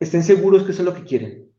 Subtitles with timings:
[0.00, 1.52] estén seguros que eso es lo que quieren.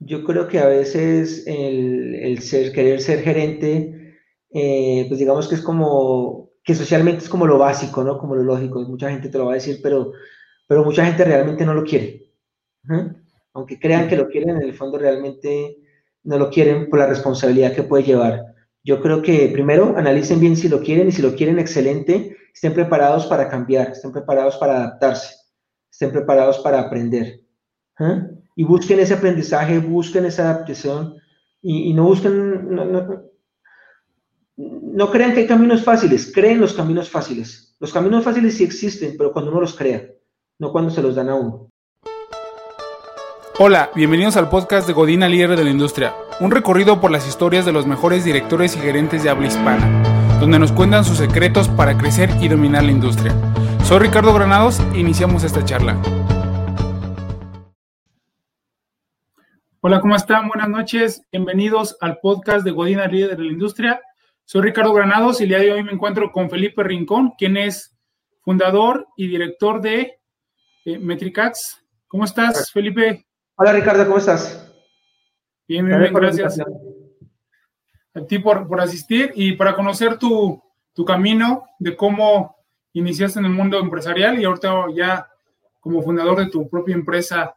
[0.00, 4.16] Yo creo que a veces el, ser, querer ser gerente,
[4.50, 8.18] eh, pues digamos que es como, que socialmente es como lo básico, ¿no?
[8.18, 10.12] Como lo lógico, mucha gente te lo va a decir, pero,
[10.66, 12.30] pero mucha gente realmente no lo quiere.
[13.54, 15.78] Aunque crean que lo quieren, en el fondo realmente
[16.22, 18.42] no lo quieren por la responsabilidad que puede llevar.
[18.84, 22.72] Yo creo que primero analicen bien si lo quieren y si lo quieren excelente, estén
[22.72, 25.34] preparados para cambiar, estén preparados para adaptarse,
[25.90, 27.47] estén preparados para aprender.
[28.56, 31.16] Y busquen ese aprendizaje, busquen esa adaptación
[31.62, 32.74] y, no busquen,
[34.56, 37.76] no, crean que hay caminos fáciles, creen los caminos fáciles.
[37.80, 40.08] Los caminos fáciles sí existen, pero cuando uno los crea,
[40.58, 41.70] no cuando se los dan a uno.
[43.60, 47.66] Hola, bienvenidos al podcast de Godina Líder de la Industria, un recorrido por las historias
[47.66, 51.98] de los mejores directores y gerentes de habla hispana, donde nos cuentan sus secretos para
[51.98, 53.34] crecer y dominar la industria.
[53.82, 56.00] Soy Ricardo Granados e iniciamos esta charla.
[59.80, 60.48] Hola, ¿cómo están?
[60.48, 61.22] Buenas noches.
[61.30, 64.02] Bienvenidos al podcast de Godina Líder de la Industria.
[64.44, 67.96] Soy Ricardo Granados y el día de hoy me encuentro con Felipe Rincón, quien es
[68.40, 70.18] fundador y director de
[70.84, 71.80] eh, Metricax.
[72.08, 73.24] ¿Cómo estás, Felipe?
[73.54, 74.68] Hola Ricardo, ¿cómo estás?
[75.68, 76.58] Bien, bien, bien gracias.
[78.14, 80.60] A ti por, asistir y para conocer tu,
[81.06, 82.56] camino de cómo
[82.94, 85.28] iniciaste en el mundo empresarial y ahorita ya
[85.78, 87.54] como fundador de tu propia empresa.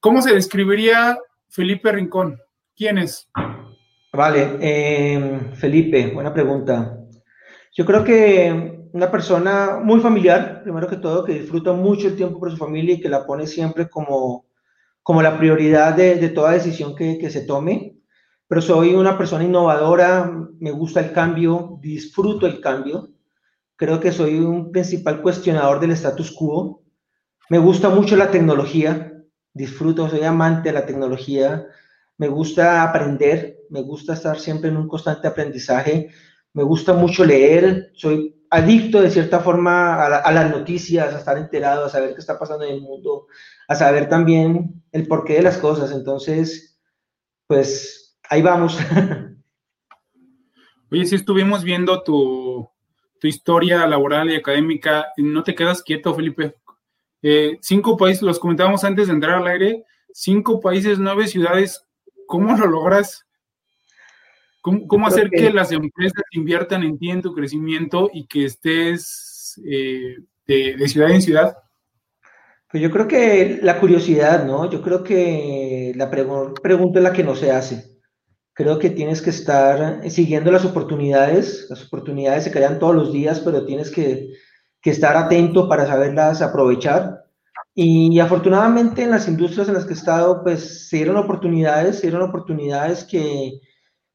[0.00, 2.38] ¿Cómo se describiría Felipe Rincón?
[2.76, 3.28] ¿Quién es?
[4.12, 6.98] Vale, eh, Felipe, buena pregunta.
[7.72, 12.38] Yo creo que una persona muy familiar, primero que todo, que disfruta mucho el tiempo
[12.38, 14.46] por su familia y que la pone siempre como,
[15.02, 17.98] como la prioridad de, de toda decisión que, que, se tome.
[18.48, 23.10] Pero soy una persona innovadora, me gusta el cambio, disfruto el cambio.
[23.76, 26.82] Creo que soy un principal cuestionador del status quo.
[27.50, 29.15] Me gusta mucho la tecnología,
[29.56, 31.66] disfruto, soy amante de la tecnología.
[32.18, 36.10] Me gusta aprender, me gusta estar siempre en un constante aprendizaje.
[36.52, 41.86] Me gusta mucho leer, soy adicto de cierta forma a, las noticias, a estar enterado,
[41.86, 43.26] a saber qué está pasando en el mundo,
[43.68, 45.90] a saber también el porqué de las cosas.
[45.90, 46.78] Entonces,
[47.46, 48.78] pues ahí vamos.
[50.90, 52.68] Oye, si estuvimos viendo tu,
[53.22, 56.54] historia laboral y académica, no te quedas quieto, Felipe.
[57.28, 61.84] Eh, cinco países, los comentábamos antes de entrar al aire, cinco países, nueve ciudades,
[62.28, 63.26] ¿cómo lo logras?
[64.60, 65.50] ¿Cómo, hacer que...
[65.50, 71.20] las empresas inviertan en ti, en tu crecimiento y que estés eh, de, ciudad en
[71.20, 71.56] ciudad?
[72.70, 74.70] Pues yo creo que la curiosidad, ¿no?
[74.70, 77.96] Yo creo que la pregunta es la que no se hace.
[78.52, 81.66] Creo que tienes que estar siguiendo las oportunidades.
[81.70, 84.30] Las oportunidades se crean todos los días, pero tienes que,
[84.80, 87.24] que estar atento para saberlas aprovechar.
[87.74, 92.06] Y afortunadamente en las industrias en las que he estado, pues se dieron oportunidades, se
[92.06, 93.60] dieron oportunidades que,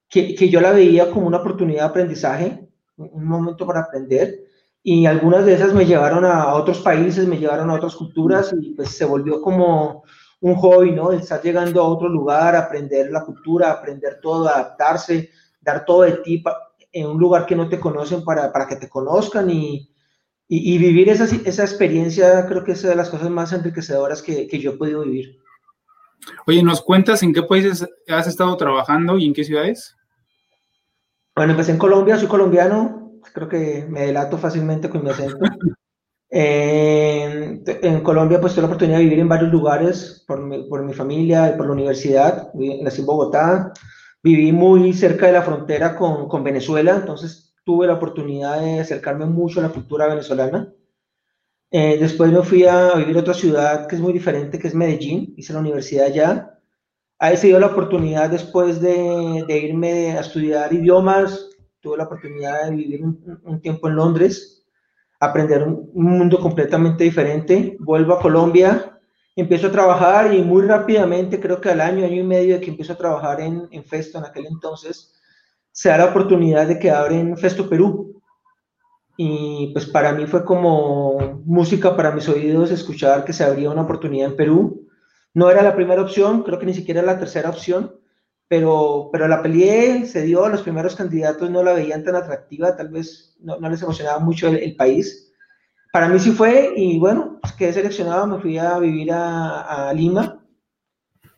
[0.09, 2.67] que, yo la veía como una oportunidad de aprendizaje,
[2.97, 4.39] un momento para aprender,
[4.81, 8.73] y algunas de esas me llevaron a otros países, me llevaron a otras culturas y
[8.73, 10.03] pues se volvió como
[10.39, 11.11] un hobby, ¿no?
[11.11, 15.29] estar llegando a otro lugar, aprender la cultura, aprender todo, adaptarse,
[15.61, 16.43] dar todo de ti
[16.91, 19.90] en un lugar que no te conocen para, para que te conozcan y,
[20.53, 24.59] y, vivir esa, esa, experiencia creo que es de las cosas más enriquecedoras que, que
[24.59, 25.37] yo he podido vivir.
[26.45, 29.95] Oye, ¿nos cuentas en qué países has estado trabajando y en qué ciudades?
[31.37, 35.37] Bueno, empecé en Colombia, soy colombiano, creo que me delato fácilmente con mi acento.
[36.29, 40.93] en Colombia pues tuve la oportunidad de vivir en varios lugares por mi, por mi
[40.93, 42.51] familia y por la universidad.
[42.53, 43.71] Nací en Bogotá,
[44.21, 49.25] viví muy cerca de la frontera con, con, Venezuela, entonces tuve la oportunidad de acercarme
[49.25, 50.73] mucho a la cultura venezolana.
[51.71, 54.75] Eh, después me fui a vivir a otra ciudad que es muy diferente, que es
[54.75, 56.51] Medellín, hice la universidad allá
[57.23, 62.65] Ahí se dio la oportunidad después de, de, irme a estudiar idiomas, tuve la oportunidad
[62.65, 64.65] de vivir un, tiempo en Londres,
[65.19, 67.77] aprender un, mundo completamente diferente.
[67.79, 68.99] Vuelvo a Colombia,
[69.35, 72.71] empiezo a trabajar y muy rápidamente, creo que al año, año y medio de que
[72.71, 75.13] empiezo a trabajar en, en Festo en aquel entonces,
[75.71, 78.21] se da la oportunidad de que abren Festo Perú.
[79.17, 83.83] Y pues para mí fue como música para mis oídos escuchar que se abría una
[83.83, 84.81] oportunidad en Perú
[85.33, 87.95] no era la primera opción, creo que ni siquiera la tercera opción,
[88.47, 92.89] pero, pero la peleé, se dio, los primeros candidatos no la veían tan atractiva, tal
[92.89, 95.31] vez no, les emocionaba mucho el, país.
[95.93, 100.43] Para mí sí fue, y bueno, pues quedé seleccionado, me fui a vivir a, Lima,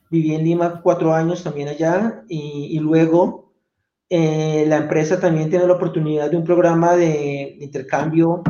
[0.10, 3.43] viví en Lima cuatro años también allá, y, luego
[4.16, 8.44] eh, la empresa también tiene la oportunidad de un programa de intercambio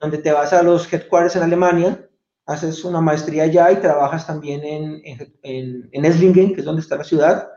[0.00, 2.08] donde te vas a los headquarters en Alemania
[2.46, 5.00] haces una maestría allá y trabajas también en,
[5.42, 7.48] en, en, Esslingen, que es donde está la ciudad.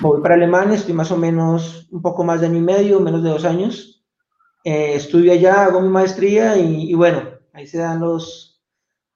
[0.00, 3.22] Voy para Alemania, estoy más o menos un poco más de año y medio, menos
[3.22, 4.04] de dos años.
[4.64, 7.22] Eh, estudio allá, hago mi maestría y, bueno,
[7.52, 8.62] ahí se dan los,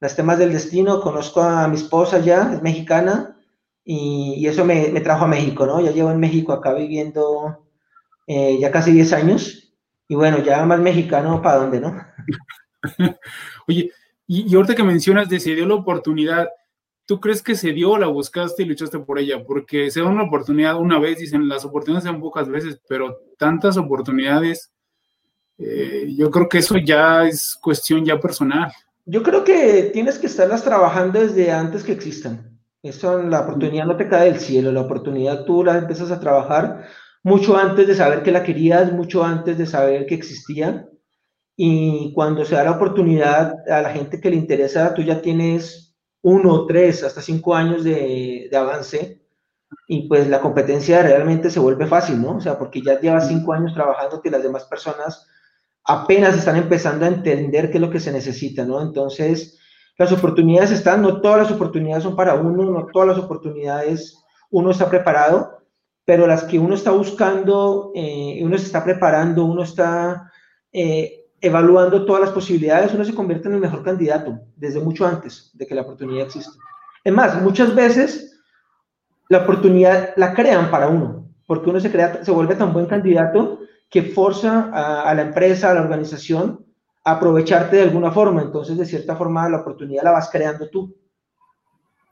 [0.01, 1.01] los temas del destino.
[1.01, 3.37] Conozco a mi esposa ya, es mexicana,
[3.85, 5.81] y, y eso me, me, trajo a México, ¿no?
[5.81, 7.66] Ya llevo en México acá viviendo
[8.27, 9.75] eh, ya casi 10 años,
[10.09, 11.97] y bueno, ya más mexicano, ¿para dónde, no?
[13.69, 13.91] Oye,
[14.27, 16.49] y, ahorita que mencionas de se dio la oportunidad,
[17.07, 19.45] ¿tú crees que se dio la buscaste y luchaste por ella?
[19.45, 23.19] Porque se da una oportunidad una vez, dicen, las oportunidades se dan pocas veces, pero
[23.39, 24.73] tantas oportunidades,
[25.59, 28.73] eh, yo creo que eso ya es cuestión ya personal.
[29.05, 32.59] Yo creo que tienes que estarlas trabajando desde antes que existan.
[32.83, 36.87] Eso, la oportunidad no te cae del cielo, la oportunidad tú la empiezas a trabajar
[37.27, 40.89] mucho antes de saber que la querías, mucho antes de saber que existía
[41.57, 45.97] y cuando se da la oportunidad a la gente que le interesa, tú ya tienes
[46.23, 49.27] uno, tres, hasta cinco años de, de avance
[49.89, 52.37] y pues la competencia realmente se vuelve fácil, ¿no?
[52.37, 55.27] O sea, porque ya llevas cinco años trabajando que las demás personas
[55.83, 58.81] apenas están empezando a entender qué es lo que se necesita, ¿no?
[58.81, 59.59] Entonces,
[59.99, 64.17] las oportunidades están, no todas las oportunidades son para uno, no todas las oportunidades
[64.49, 65.56] uno está preparado,
[66.07, 70.33] pero las que uno está buscando, eh, uno se está preparando, uno está
[70.73, 75.51] eh, evaluando todas las posibilidades, uno se convierte en el mejor candidato desde mucho antes
[75.53, 76.53] de que la oportunidad exista.
[77.03, 78.41] Es más, muchas veces
[79.29, 83.59] la oportunidad la crean para uno, porque uno se, crea, se vuelve tan buen candidato
[83.91, 86.65] que forza a, la empresa, a la organización,
[87.05, 88.43] a aprovecharte de alguna forma.
[88.43, 90.97] Entonces, de cierta forma, la oportunidad la vas creando tú.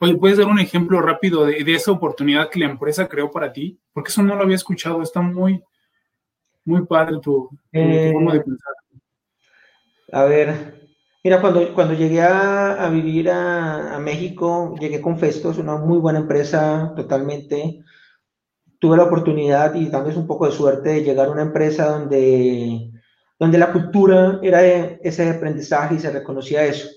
[0.05, 3.81] Oye, ¿puedes dar un ejemplo rápido de, esa oportunidad que la empresa creó para ti?
[3.91, 5.63] Porque eso no lo había escuchado, está muy,
[6.67, 8.75] muy padre tu, eh, forma de pensar.
[10.13, 10.91] A ver,
[11.25, 16.19] mira, cuando, cuando llegué a, vivir a, México, llegué con Festo, es una muy buena
[16.19, 17.83] empresa, totalmente.
[18.79, 22.91] Tuve la oportunidad y también un poco de suerte de llegar a una empresa donde,
[23.39, 26.91] donde la cultura era ese aprendizaje y se reconocía eso.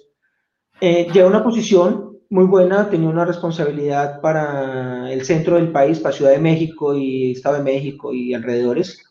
[0.82, 6.00] Eh, llegué a una posición muy buena, tenía una responsabilidad para el centro del país,
[6.00, 9.04] para Ciudad de México y Estado de México y alrededores.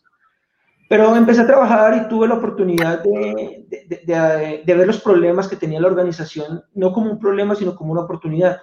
[0.89, 5.57] Pero empecé a trabajar y tuve la oportunidad de, de, de, ver los problemas que
[5.57, 8.61] tenía la organización, no como un problema, sino como una oportunidad.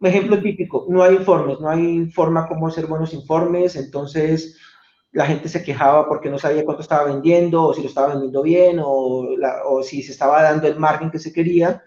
[0.00, 4.58] Un ejemplo típico, no hay informes, no hay forma cómo hacer buenos informes, entonces
[5.12, 8.42] la gente se quejaba porque no sabía cuánto estaba vendiendo, o si lo estaba vendiendo
[8.42, 9.28] bien, o,
[9.64, 11.82] o si se estaba dando el margen que se quería.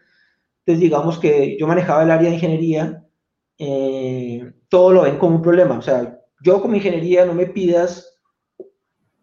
[0.66, 3.04] Entonces, digamos que yo manejaba el área de ingeniería,
[3.58, 5.78] eh, todo lo ven como un problema.
[5.78, 8.20] O sea, yo como ingeniería no me pidas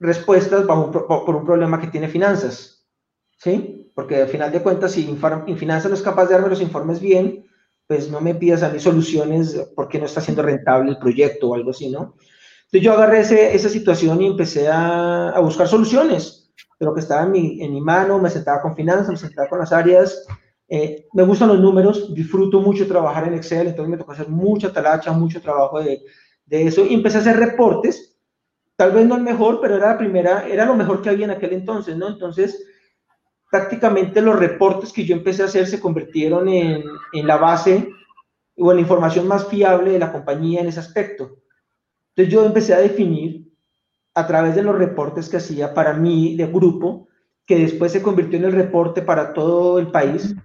[0.00, 2.86] respuestas por un problema que tiene finanzas,
[3.38, 3.90] ¿sí?
[3.94, 5.04] Porque al final de cuentas, si
[5.56, 7.44] finanzas no es capaz de darme los informes bien,
[7.88, 11.54] pues no me pidas a mí soluciones porque no está siendo rentable el proyecto o
[11.54, 12.14] algo así, ¿no?
[12.66, 17.00] Entonces yo agarré ese, esa situación y empecé a, a, buscar soluciones de lo que
[17.00, 20.26] estaba en mi, en mi, mano, me sentaba con finanzas, me sentaba con las áreas,
[20.68, 24.72] eh, me gustan los números, disfruto mucho trabajar en Excel, entonces me tocó hacer mucha
[24.72, 26.02] talacha, mucho trabajo de,
[26.44, 28.08] de eso y empecé a hacer reportes
[28.78, 31.32] tal vez no el mejor, pero era la primera, era lo mejor que había en
[31.32, 32.06] aquel entonces, ¿no?
[32.06, 32.64] Entonces,
[33.50, 37.90] prácticamente los reportes que yo empecé a hacer se convirtieron en, en la base
[38.56, 41.38] o en la información más fiable de la compañía en ese aspecto.
[42.14, 43.52] Entonces yo empecé a definir
[44.14, 47.08] a través de los reportes que hacía para mí de grupo,
[47.46, 50.36] que después se convirtió en el reporte para todo el país,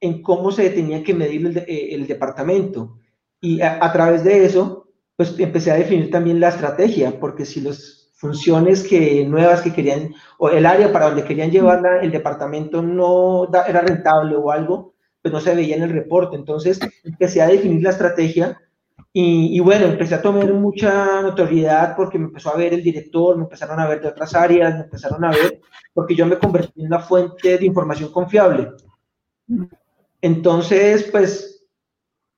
[0.00, 2.98] en cómo se tenía que medir el, el departamento.
[3.40, 4.88] Y a, a, través de eso
[5.18, 10.14] pues empecé a definir también la estrategia, porque si las funciones que, nuevas que querían,
[10.38, 15.32] o el área para donde querían llevarla, el departamento no era rentable o algo, pues
[15.32, 16.36] no se veía en el reporte.
[16.36, 18.60] Entonces empecé a definir la estrategia
[19.12, 23.36] y, y, bueno, empecé a tomar mucha notoriedad porque me empezó a ver el director,
[23.36, 25.60] me empezaron a ver de otras áreas, me empezaron a ver,
[25.92, 28.68] porque yo me convertí en una fuente de información confiable.
[30.20, 31.66] Entonces, pues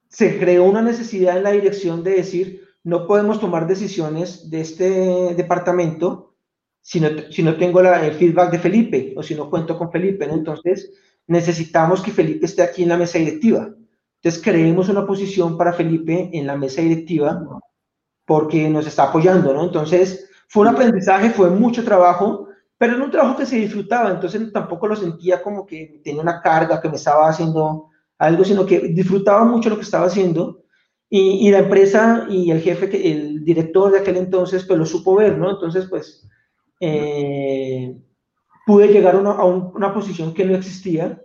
[0.09, 5.35] se creó una necesidad en la dirección de decir, no podemos tomar decisiones de este
[5.35, 6.35] departamento
[6.83, 9.93] si no, si no tengo la, el feedback de Felipe o si no cuento con
[9.93, 10.25] Felipe.
[10.25, 10.93] Entonces,
[11.27, 13.71] necesitamos que Felipe esté aquí en la mesa directiva.
[14.17, 17.43] Entonces, creemos una posición para Felipe en la mesa directiva
[18.27, 19.65] porque nos está apoyando, ¿no?
[19.65, 22.49] Entonces, fue un aprendizaje, fue mucho trabajo,
[22.81, 26.41] pero era un trabajo que se disfrutaba, entonces tampoco lo sentía como que tenía una
[26.41, 30.63] carga, que me estaba haciendo algo, sino que disfrutaba mucho lo que estaba haciendo
[31.11, 35.37] y, la empresa y el jefe, el director de aquel entonces, pues lo supo ver,
[35.37, 35.51] ¿no?
[35.51, 36.27] Entonces, pues,
[36.81, 38.01] eh,
[38.65, 41.21] pude llegar a una posición que no existía,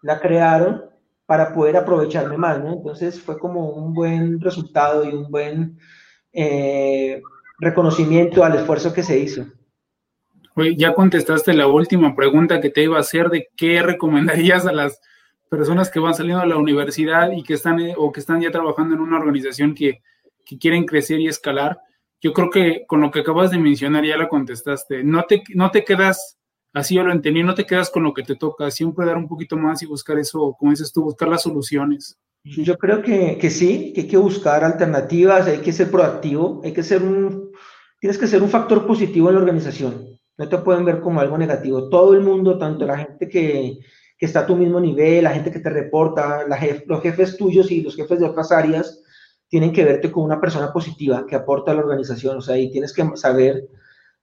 [0.00, 0.84] la crearon
[1.26, 2.72] para poder aprovecharme más, ¿no?
[2.72, 5.78] Entonces fue como un buen resultado y un buen
[6.32, 7.20] eh,
[7.58, 9.44] reconocimiento al esfuerzo que se hizo.
[10.76, 15.00] Ya contestaste la última pregunta que te iba a hacer de qué recomendarías a las
[15.50, 18.94] personas que van saliendo de la universidad y que están o que están ya trabajando
[18.94, 20.02] en una organización que,
[20.44, 21.78] que quieren crecer y escalar.
[22.20, 25.04] Yo creo que con lo que acabas de mencionar ya la contestaste.
[25.04, 26.38] No te, no te quedas
[26.74, 29.28] así yo lo entendí, no te quedas con lo que te toca, siempre dar un
[29.28, 32.18] poquito más y buscar eso, como dices tú, buscar las soluciones.
[32.44, 36.72] Yo creo que, que sí, que hay que buscar alternativas, hay que ser proactivo, hay
[36.72, 37.52] que ser un,
[38.00, 41.38] tienes que ser un factor positivo en la organización, no te pueden ver como algo
[41.38, 41.88] negativo.
[41.88, 43.78] Todo el mundo, tanto la gente que,
[44.18, 46.44] que está a tu mismo nivel, la gente que te reporta,
[46.86, 49.02] los jefes tuyos y los jefes de otras áreas,
[49.48, 52.70] tienen que verte como una persona positiva que aporta a la organización, o sea, y
[52.70, 53.68] tienes que saber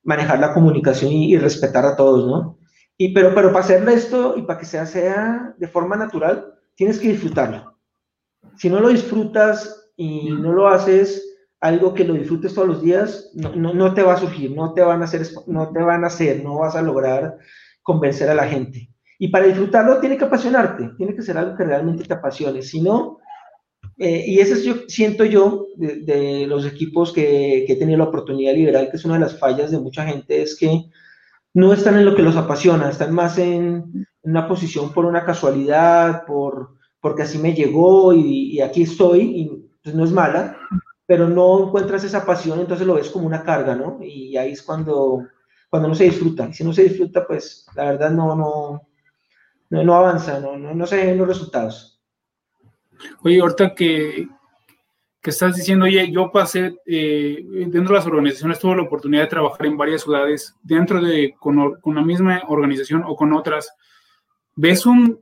[0.04, 2.58] manejar la comunicación y, respetar a todos, ¿no?
[2.98, 7.00] Y, pero, pero para hacerlo esto y para que sea, sea de forma natural, tienes
[7.00, 7.78] que disfrutarlo.
[8.58, 11.31] Si no lo disfrutas y no lo haces
[11.62, 14.74] algo que lo disfrutes todos los días, no, no, no, te va a surgir, no
[14.74, 17.38] te van a hacer, no te van a hacer, no vas a lograr
[17.84, 18.90] convencer a la gente.
[19.20, 22.64] Y para disfrutarlo tiene que apasionarte, tiene que ser algo que realmente te apasione.
[22.64, 23.20] Si no,
[23.98, 28.58] eh, y eso yo, siento yo de, los equipos que, he tenido la oportunidad de
[28.58, 30.86] liderar, que es una de las fallas de mucha gente, es que
[31.54, 36.26] no están en lo que los apasiona, están más en, una posición por una casualidad,
[36.26, 39.52] por, porque así me llegó y, aquí estoy, y
[39.84, 40.58] pues no es mala,
[41.12, 44.00] pero no encuentras esa pasión, entonces lo ves como una carga, ¿no?
[44.02, 45.28] Y ahí es cuando,
[45.70, 46.48] cuando no se disfruta.
[46.48, 48.88] Y si no se disfruta, pues la verdad no, no,
[49.70, 52.02] no, no avanza, no, no, no se ven los resultados.
[53.26, 54.26] Oye, ahorita que,
[55.22, 59.30] que estás diciendo, oye, yo pasé eh, dentro de las organizaciones, tuve la oportunidad de
[59.32, 63.70] trabajar en varias ciudades, dentro de, con, con la misma organización o con otras,
[64.56, 65.20] ¿ves un,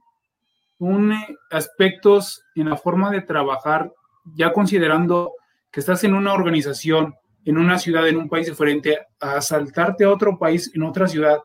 [0.77, 3.91] un eh, aspectos en la forma de trabajar,
[4.35, 5.33] ya considerando
[5.71, 10.11] que estás en una organización, en una ciudad, en un país diferente, a saltarte a
[10.11, 11.39] otro país, en otra ciudad,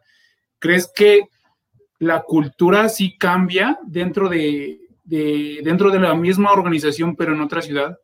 [0.59, 1.29] ¿crees que
[1.99, 7.99] la cultura sí cambia dentro de, dentro de la misma organización, pero en otra ciudad?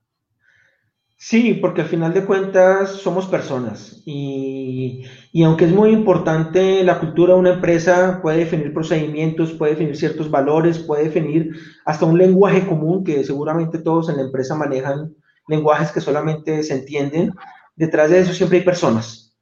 [1.22, 6.98] Sí, porque al final de cuentas somos personas y, y, aunque es muy importante la
[6.98, 11.50] cultura de una empresa, puede definir procedimientos, puede definir ciertos valores, puede definir
[11.84, 15.14] hasta un lenguaje común que seguramente todos en la empresa manejan
[15.50, 17.32] lenguajes que solamente se entienden.
[17.76, 19.36] Detrás de eso siempre hay personas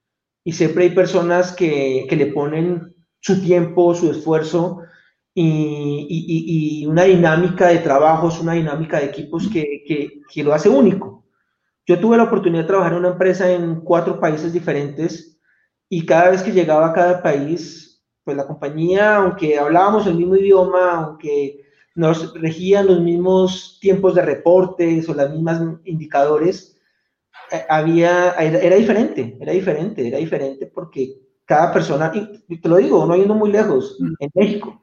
[0.45, 4.81] y siempre hay personas que, que le ponen su tiempo, su esfuerzo
[5.35, 11.27] y, una dinámica de trabajos, una dinámica de equipos que, que, lo hace único.
[11.87, 15.39] Yo tuve la oportunidad de trabajar en una empresa en cuatro países diferentes
[15.89, 20.37] y cada vez que llegaba a cada país, pues la compañía, aunque hablábamos el mismo
[20.37, 21.58] idioma, aunque
[21.99, 26.79] nos regían los mismos tiempos de reportes o las mismas indicadores,
[27.51, 33.05] eh, había, era, diferente, era diferente, era diferente porque cada persona, y te lo digo,
[33.05, 34.81] no yendo muy lejos, en México,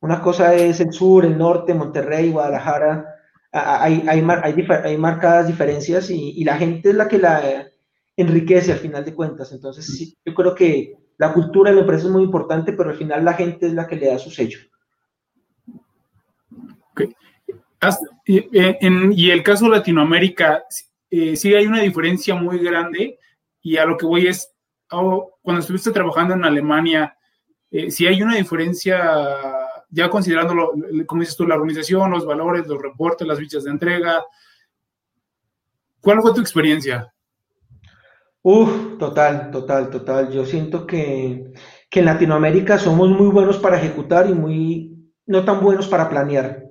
[0.00, 3.04] una cosa es el sur, el norte, Monterrey, Guadalajara.
[3.52, 7.66] Hay, hay, hay, marcadas diferencias y, la gente es la que la
[8.16, 9.52] enriquece al final de cuentas.
[9.52, 12.96] Entonces, sí, yo creo que la cultura de la empresa es muy importante, pero al
[12.96, 14.30] final la gente es la que le da su
[18.26, 18.78] Eh,
[19.12, 20.64] y el caso de Latinoamérica,
[21.10, 23.18] eh, sí hay una diferencia muy grande
[23.62, 24.52] y a lo que voy es,
[24.90, 27.16] oh, cuando estuviste trabajando en Alemania,
[27.70, 29.22] eh, si hay una diferencia
[29.88, 30.72] ya considerando,
[31.06, 34.24] como dices tú, la organización, los valores, los reportes, las fichas de entrega.
[36.00, 37.12] ¿Cuál fue tu experiencia?
[38.42, 40.30] Uf, total, total, total.
[40.30, 41.52] Yo siento que,
[41.88, 46.65] que en Latinoamérica somos muy buenos para ejecutar y muy no tan buenos para planear.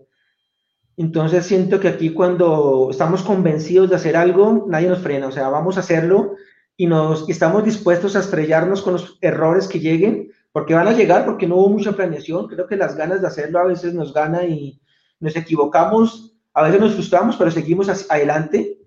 [0.97, 5.49] Entonces siento que aquí cuando estamos convencidos de hacer algo, nadie nos frena, o sea,
[5.49, 6.35] vamos a hacerlo
[6.77, 10.93] y nos y estamos dispuestos a estrellarnos con los errores que lleguen porque van a
[10.93, 12.47] llegar porque no hubo mucha planeación.
[12.47, 14.79] Creo que las ganas de hacerlo a veces nos gana y
[15.19, 18.77] nos equivocamos, a veces nos frustramos, pero seguimos adelante.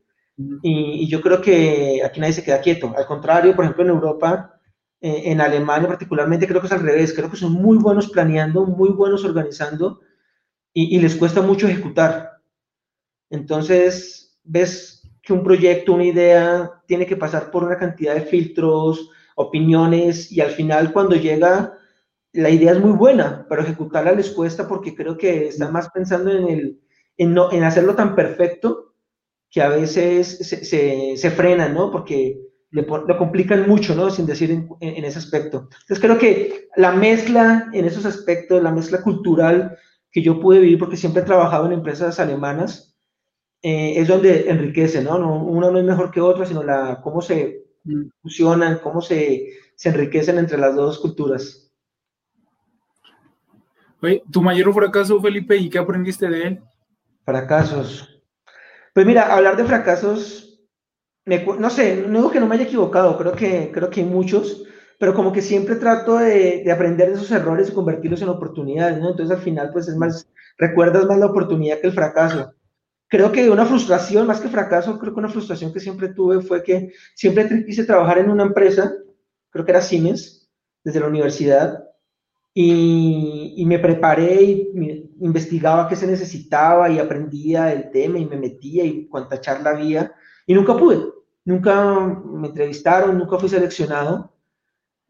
[0.62, 2.94] Y, yo creo que aquí nadie se queda quieto.
[2.96, 4.58] Al contrario, por ejemplo, en Europa,
[5.02, 7.12] eh, en Alemania particularmente, creo que es al revés.
[7.12, 10.00] Creo que son muy buenos planeando, muy buenos organizando
[10.78, 12.38] y, y les cuesta mucho ejecutar.
[13.30, 19.10] Entonces, ves que un proyecto, una idea, tiene que pasar por una cantidad de filtros,
[19.34, 21.74] opiniones y al final cuando llega
[22.32, 26.30] la idea es muy buena, pero ejecutarla les cuesta porque creo que están más pensando
[26.30, 26.80] en, el,
[27.16, 28.94] en, no, en hacerlo tan perfecto
[29.50, 31.90] que a veces se, se, se frenan, ¿no?
[31.90, 34.10] Porque lo complican mucho, ¿no?
[34.10, 35.68] Sin decir en, en, ese aspecto.
[35.80, 39.76] Entonces creo que la mezcla en esos aspectos, la mezcla cultural,
[40.10, 42.96] que yo pude vivir porque siempre he trabajado en empresas alemanas,
[43.62, 45.18] eh, es donde enriquece, ¿no?
[45.18, 45.42] ¿no?
[45.44, 48.08] Una no es mejor que otra, sino la, cómo se mm.
[48.22, 51.70] fusionan, cómo se, se enriquecen entre las dos culturas.
[54.00, 56.60] Oye, ¿tu mayor fracaso, Felipe, y qué aprendiste de él?
[57.24, 58.22] Fracasos.
[58.94, 60.60] Pues mira, hablar de fracasos,
[61.26, 64.64] no sé, no digo que no me haya equivocado, creo que, creo que hay muchos,
[64.98, 68.98] pero como que siempre trato de, de, aprender de esos errores y convertirlos en oportunidades,
[68.98, 69.10] ¿no?
[69.10, 70.28] Entonces al final, pues es más,
[70.58, 72.52] recuerdas más la oportunidad que el fracaso.
[73.06, 76.62] Creo que una frustración, más que fracaso, creo que una frustración que siempre tuve fue
[76.62, 78.92] que siempre quise trabajar en una empresa,
[79.50, 80.50] creo que era Siemens,
[80.82, 81.84] desde la universidad,
[82.52, 88.36] y, y me preparé y investigaba qué se necesitaba y aprendía el tema y me
[88.36, 90.12] metía y cuánta charla había,
[90.44, 90.98] y nunca pude,
[91.44, 94.32] nunca me entrevistaron, nunca fui seleccionado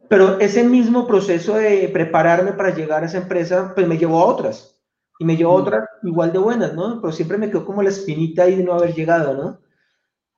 [0.09, 4.27] pero ese mismo proceso de prepararme para llegar a esa empresa, pues me llevó a
[4.27, 4.81] otras.
[5.21, 5.63] Y me llevó a mm.
[5.63, 7.01] otras igual de buenas, ¿no?
[7.01, 9.61] Pero siempre me quedó como la espinita ahí de no haber llegado, ¿no?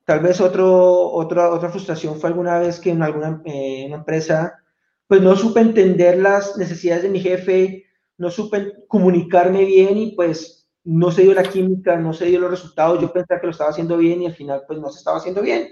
[0.05, 4.59] Tal vez otro, otra, otra frustración fue alguna vez que en alguna eh, una empresa,
[5.07, 7.85] pues no supe entender las necesidades de mi jefe,
[8.19, 12.51] no supe comunicarme bien y pues no se dio la química, no se dio los
[12.51, 13.01] resultados.
[13.01, 15.43] Yo pensaba que lo estaba haciendo bien y al final pues no se estaba haciendo
[15.43, 15.69] bien.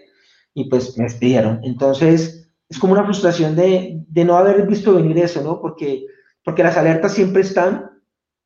[0.54, 1.60] Y pues me despidieron.
[1.64, 5.60] Entonces, es como una frustración de, de, no haber visto venir eso, ¿no?
[5.60, 6.06] Porque,
[6.44, 7.90] porque las alertas siempre están,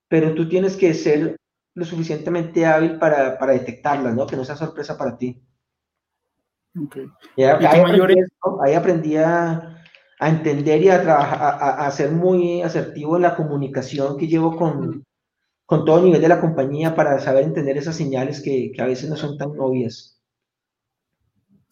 [0.09, 1.37] pero tú tienes que ser
[1.75, 4.26] lo suficientemente hábil para, para detectarlas, ¿no?
[4.26, 5.43] Que no sea sorpresa para ti.
[6.87, 7.07] Okay.
[7.37, 8.17] ahí, aprendí,
[8.64, 9.76] ahí, aprendí, a,
[10.19, 14.57] a, entender y a, trabajar, a, a, ser muy asertivo en la comunicación que llevo
[14.57, 15.05] con,
[15.67, 19.11] con todo nivel de la compañía para saber entender esas señales que, que a veces
[19.11, 20.22] no son tan obvias.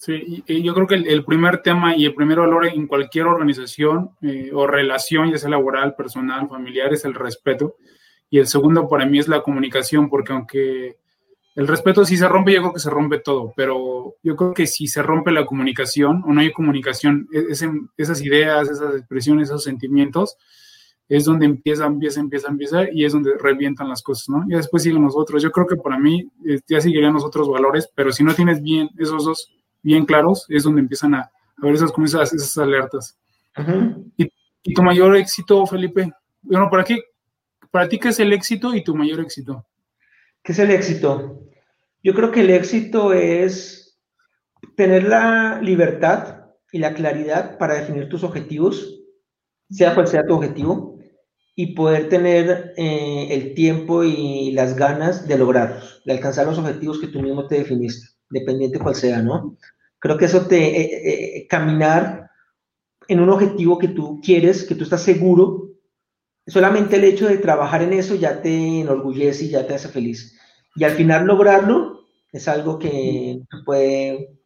[0.00, 4.50] Sí, yo creo que el, primer tema y el primer valor en cualquier organización eh,
[4.50, 7.76] o relación, ya sea laboral, personal, familiar, es el respeto.
[8.30, 10.96] Y el segundo para mí es la comunicación, porque aunque
[11.54, 14.66] el respeto si se rompe, yo creo que se rompe todo, pero yo creo que
[14.66, 17.52] si se rompe la comunicación o no hay comunicación, e,
[17.98, 20.38] esas ideas, esas expresiones, esos sentimientos,
[21.10, 24.46] es donde empieza, empieza, empieza, empieza y es donde revientan las cosas, ¿no?
[24.48, 25.42] Y después siguen nosotros.
[25.42, 28.62] Yo creo que para mí eh, ya seguirían los otros valores, pero si no tienes
[28.62, 33.18] bien esos dos bien claros, es donde empiezan a, a ver esas, esas, esas alertas.
[34.16, 34.30] y,
[34.62, 36.10] y, tu mayor éxito, Felipe?
[36.42, 37.02] Bueno, ¿para, qué,
[37.70, 39.64] ¿para ti qué es el éxito y tu mayor éxito?
[40.42, 41.40] ¿Qué es el éxito?
[42.02, 43.98] Yo creo que el éxito es
[44.76, 49.00] tener la libertad y la claridad para definir tus objetivos,
[49.68, 50.98] sea cual sea tu objetivo,
[51.56, 56.98] y poder tener eh, el tiempo y las ganas de lograrlos, de alcanzar los objetivos
[56.98, 59.56] que tú mismo te definiste dependiente cual sea, ¿no?
[59.98, 62.30] Creo que eso te, eh, eh, caminar
[63.08, 65.70] en un objetivo que tú quieres, que tú estás seguro,
[66.46, 70.38] solamente el hecho de trabajar en eso ya te enorgullece y ya te hace feliz.
[70.76, 72.00] Y al final lograrlo
[72.32, 74.38] es algo que se puede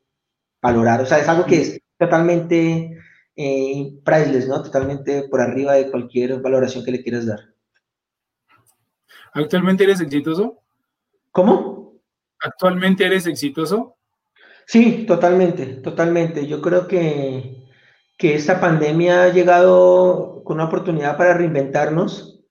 [0.63, 2.99] valorar, o sea, es algo que es totalmente
[3.37, 4.63] eh, priceless, ¿no?
[4.63, 7.41] Totalmente por arriba de cualquier valoración que le quieras dar.
[9.35, 10.63] ¿Actualmente eres exitoso?
[11.33, 11.84] ¿Cómo?
[12.41, 13.97] ¿Actualmente eres exitoso?
[14.67, 16.47] Sí, totalmente, totalmente.
[16.47, 17.65] Yo creo que,
[18.17, 22.43] que esta pandemia ha llegado con una oportunidad para reinventarnos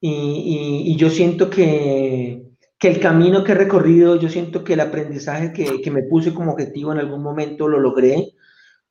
[0.00, 2.42] y, y, yo siento que,
[2.78, 6.34] que, el camino que he recorrido, yo siento que el aprendizaje que, que me puse
[6.34, 8.32] como objetivo en algún momento lo logré.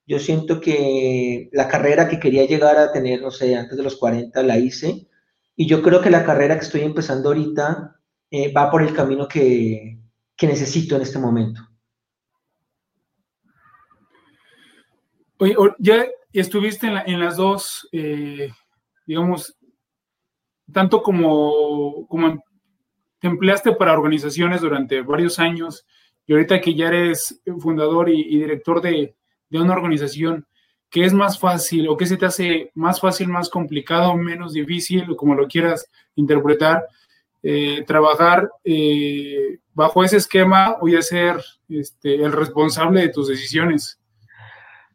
[0.08, 3.98] Yo siento que la carrera que quería llegar a tener, no sé, antes de los
[3.98, 5.08] 40 la hice.
[5.56, 8.00] Y yo creo que la carrera que estoy empezando ahorita
[8.32, 10.01] eh, va por el camino que,
[10.42, 11.62] que necesito en este momento.
[15.38, 18.52] Oye, ya estuviste en, las dos, eh,
[19.06, 19.56] digamos,
[20.74, 22.44] tanto como, como
[23.20, 25.86] te empleaste para organizaciones durante varios años
[26.26, 29.16] y ahorita que ya eres fundador y, director de,
[29.48, 30.48] de, una organización,
[30.90, 35.08] ¿qué es más fácil o qué se te hace más fácil, más complicado, menos difícil,
[35.08, 36.84] o como lo quieras interpretar,
[37.44, 41.38] eh, trabajar eh, bajo ese esquema voy a ser
[41.70, 44.00] este, el responsable de tus decisiones.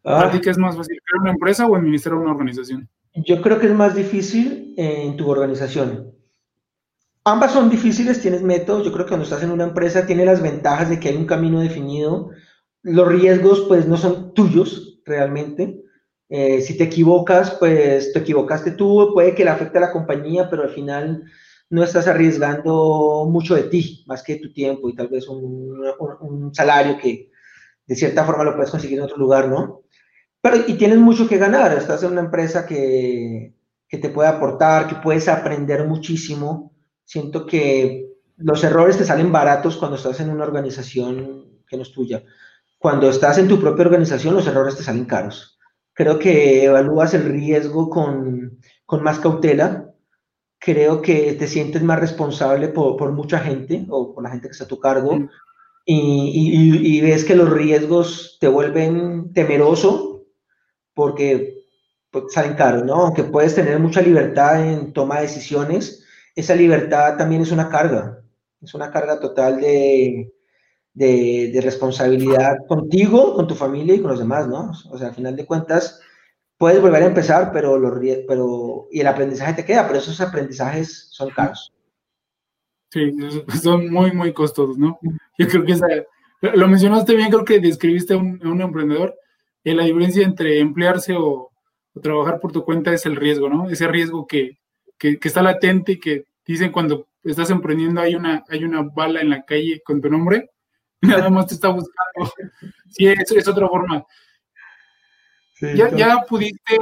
[0.02, 2.88] ¿Para ti qué es más fácil, crear una empresa o administrar una organización?
[3.12, 6.12] Yo creo que es más difícil en tu organización.
[7.24, 8.85] Ambas son difíciles, tienes métodos.
[8.85, 11.26] Yo creo que cuando estás en una empresa tiene las ventajas de que hay un
[11.26, 12.30] camino definido.
[12.82, 15.82] Los riesgos, pues, no son tuyos realmente.
[16.28, 20.48] Eh, si te equivocas, pues te equivocaste tú, puede que le afecte a la compañía,
[20.48, 21.24] pero al final
[21.70, 25.83] no estás arriesgando mucho de ti, más que tu tiempo y tal vez un,
[26.20, 27.31] un, salario que
[27.87, 29.83] de cierta forma lo puedes conseguir en otro lugar, ¿no?
[30.40, 33.55] Pero y tienes mucho que ganar, estás en una empresa que,
[33.88, 36.76] que te puede aportar, que puedes aprender muchísimo
[37.07, 41.92] Siento que los errores te salen baratos cuando estás en una organización que no es
[41.92, 42.24] tuya.
[42.79, 45.57] Cuando estás en tu propia organización, los errores te salen caros.
[45.92, 49.86] Creo que evalúas el riesgo con, con más cautela.
[50.58, 54.52] Creo que te sientes más responsable por, por, mucha gente o por la gente que
[54.52, 55.16] está a tu cargo.
[55.16, 55.28] Mm.
[55.84, 60.24] Y, y, y, ves que los riesgos te vuelven temeroso
[60.94, 61.56] porque
[62.10, 62.94] pues, salen caros, ¿no?
[62.94, 68.22] Aunque puedes tener mucha libertad en toma de decisiones, esa libertad también es una carga.
[68.60, 70.32] Es una carga total de,
[70.96, 74.72] de, responsabilidad contigo, con tu familia y con los demás, ¿no?
[74.90, 76.00] O sea, al final de cuentas,
[76.58, 81.08] puedes volver a empezar, pero, los, pero y el aprendizaje te queda, pero esos aprendizajes
[81.10, 81.72] son caros.
[82.90, 83.12] Sí,
[83.62, 84.98] son muy, muy costosos, ¿no?
[85.38, 86.06] Yo creo que
[86.54, 89.14] lo mencionaste bien, creo que describiste a un, un emprendedor,
[89.64, 91.50] y la diferencia entre emplearse o,
[92.02, 93.70] trabajar por tu cuenta es el riesgo, ¿no?
[93.70, 94.58] Ese riesgo que,
[94.98, 99.22] que, que, está latente y que dicen cuando estás emprendiendo hay una, hay una bala
[99.22, 100.50] en la calle con tu nombre
[101.00, 102.32] nada más te está buscando.
[102.90, 104.04] Sí, es, es otra forma.
[105.60, 106.78] Ya, ya, pudiste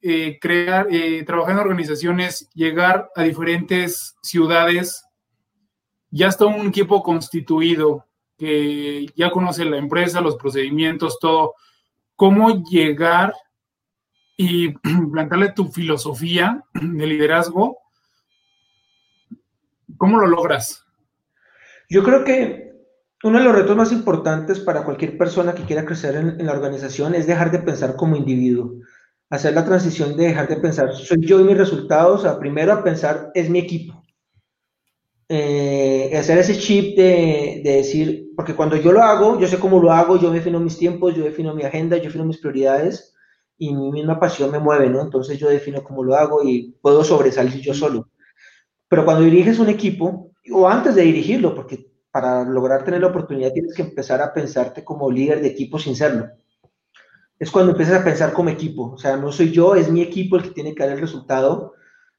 [0.00, 5.04] eh, crear, eh, trabajar en organizaciones, llegar a diferentes ciudades,
[6.10, 8.06] ya está un equipo constituido
[8.38, 11.54] que ya conoce la empresa, los procedimientos, todo.
[12.16, 13.34] ¿Cómo llegar
[14.36, 14.72] y
[15.12, 17.78] plantarle tu filosofía de liderazgo?
[19.96, 20.84] ¿Cómo lo logras?
[21.88, 22.73] Yo creo que
[23.24, 27.14] uno de los retos más importantes para cualquier persona que quiera crecer en, la organización
[27.14, 28.74] es dejar de pensar como individuo,
[29.30, 32.84] hacer la transición de dejar de pensar soy yo y mis resultados a primero a
[32.84, 34.02] pensar es mi equipo.
[35.26, 39.80] Eh, hacer ese chip de, de, decir, porque cuando yo lo hago, yo sé cómo
[39.80, 43.14] lo hago, yo defino mis tiempos, yo defino mi agenda, yo defino mis prioridades
[43.56, 45.00] y mi misma pasión me mueve, ¿no?
[45.00, 48.10] Entonces yo defino cómo lo hago y puedo sobresalir yo solo.
[48.86, 53.52] Pero cuando diriges un equipo, o antes de dirigirlo, porque para lograr tener la oportunidad
[53.52, 56.28] tienes que empezar a pensarte como líder de equipo sin serlo.
[57.40, 60.36] Es cuando empiezas a pensar como equipo, o sea, no soy yo, es mi equipo
[60.36, 61.72] el que tiene que dar el resultado.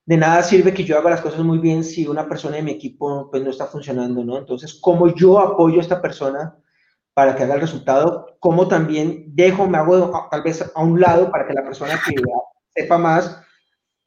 [0.05, 2.71] De nada sirve que yo haga las cosas muy bien si una persona de mi
[2.71, 4.37] equipo pues no está funcionando, ¿no?
[4.37, 6.57] Entonces, ¿cómo yo apoyo a esta persona
[7.13, 8.35] para que haga el resultado?
[8.41, 12.15] ¿Cómo también dejo, me hago tal vez a un lado para que la persona que
[12.75, 13.41] sepa más,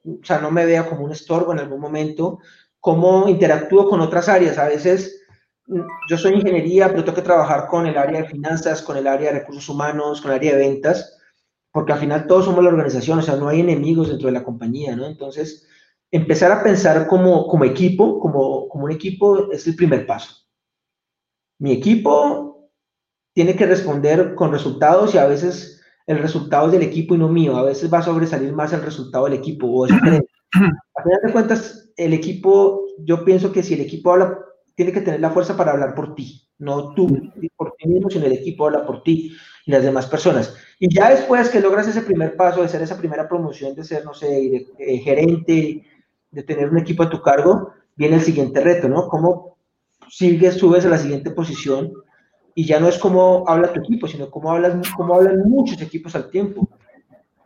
[0.05, 2.41] o sea, no me vea como un estorbo en algún momento?
[2.79, 4.59] ¿Cómo interactúo con otras áreas?
[4.59, 5.18] A veces
[6.09, 9.33] yo soy ingeniería, pero tengo que trabajar con el área de finanzas, con el área
[9.33, 11.19] de recursos humanos, con el área de ventas,
[11.73, 14.45] porque al final todos somos la organización, o sea, no hay enemigos dentro de la
[14.45, 15.07] compañía, ¿no?
[15.07, 15.67] Entonces,
[16.11, 20.35] empezar a pensar como, como equipo, como, como un equipo, es el primer paso.
[21.61, 22.71] Mi equipo
[23.35, 27.29] tiene que responder con resultados y a veces el resultado es del equipo y no
[27.29, 29.67] mío, a veces va a sobresalir más el resultado del equipo.
[29.67, 34.39] O a final de cuentas, el equipo, yo pienso que si el equipo habla
[34.79, 37.09] tiene que tener la fuerza para hablar por ti, no tú
[37.57, 39.37] por ti mismo, sino el equipo habla por ti
[39.67, 40.55] y las demás personas.
[40.79, 44.05] Y ya después que logras ese primer paso de ser esa primera promoción, de ser,
[44.05, 45.83] no sé, eh, gerente,
[46.31, 49.09] de tener un equipo a tu cargo, viene el siguiente reto, ¿no?
[49.09, 49.57] ¿Cómo
[50.09, 51.93] sigues, subes a la siguiente posición?
[52.55, 56.15] Y ya no es cómo habla tu equipo, sino cómo, hablas, cómo hablan muchos equipos
[56.15, 56.69] al tiempo.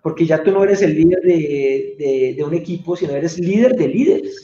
[0.03, 3.75] Porque ya tú no eres el líder de, de, de un equipo, sino eres líder
[3.75, 4.42] de líderes.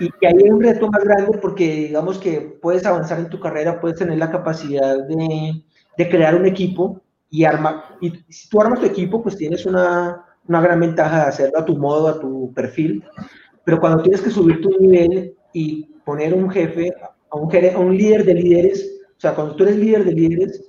[0.00, 3.80] Y que hay un reto más grande porque digamos que puedes avanzar en tu carrera,
[3.80, 5.64] puedes tener la capacidad de,
[5.98, 10.22] de crear un equipo y armar, y si tú armas tu equipo, pues tienes una,
[10.46, 13.02] una, gran ventaja de hacerlo a tu modo, a tu perfil,
[13.64, 16.92] pero cuando tienes que subir tu nivel y poner un jefe,
[17.30, 20.64] a un, a un líder de líderes, o sea, cuando tú eres líder de líderes,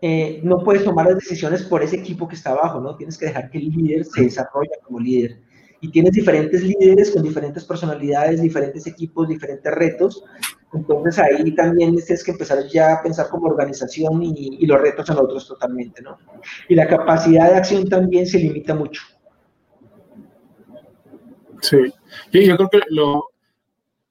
[0.00, 2.96] eh, no puedes tomar las decisiones por ese equipo que está abajo, ¿no?
[2.96, 5.40] Tienes que dejar que el líder se desarrolle como líder
[5.82, 10.24] y tienes diferentes líderes con diferentes personalidades, diferentes equipos, diferentes retos.
[10.72, 15.18] Entonces ahí también tienes que empezar ya a pensar como organización y, los retos son
[15.18, 16.18] otros totalmente, ¿no?
[16.68, 19.02] Y la capacidad de acción también se limita mucho.
[21.60, 21.92] Sí,
[22.30, 23.30] yo, creo que lo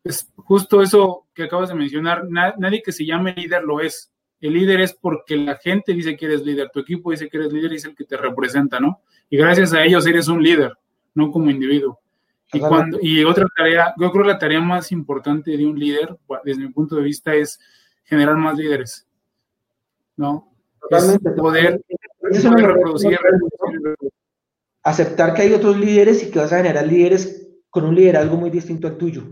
[0.03, 2.27] es justo eso que acabas de mencionar.
[2.29, 4.11] nadie que se llame líder lo es.
[4.41, 7.53] El líder es porque la gente dice que eres líder, tu equipo dice que eres
[7.53, 9.01] líder y es el que te representa, ¿no?
[9.29, 10.73] Y gracias a ellos eres un líder
[11.13, 11.99] no como individuo.
[12.53, 16.17] Y, cuando, y otra tarea, yo creo que la tarea más importante de un líder,
[16.43, 17.59] desde mi punto de vista, es
[18.03, 19.07] generar más líderes.
[20.17, 20.51] ¿No?
[21.37, 21.81] poder,
[22.21, 23.17] reproducir,
[24.83, 28.49] Aceptar que hay otros líderes y que vas a generar líderes con un liderazgo muy
[28.49, 29.23] distinto al tuyo.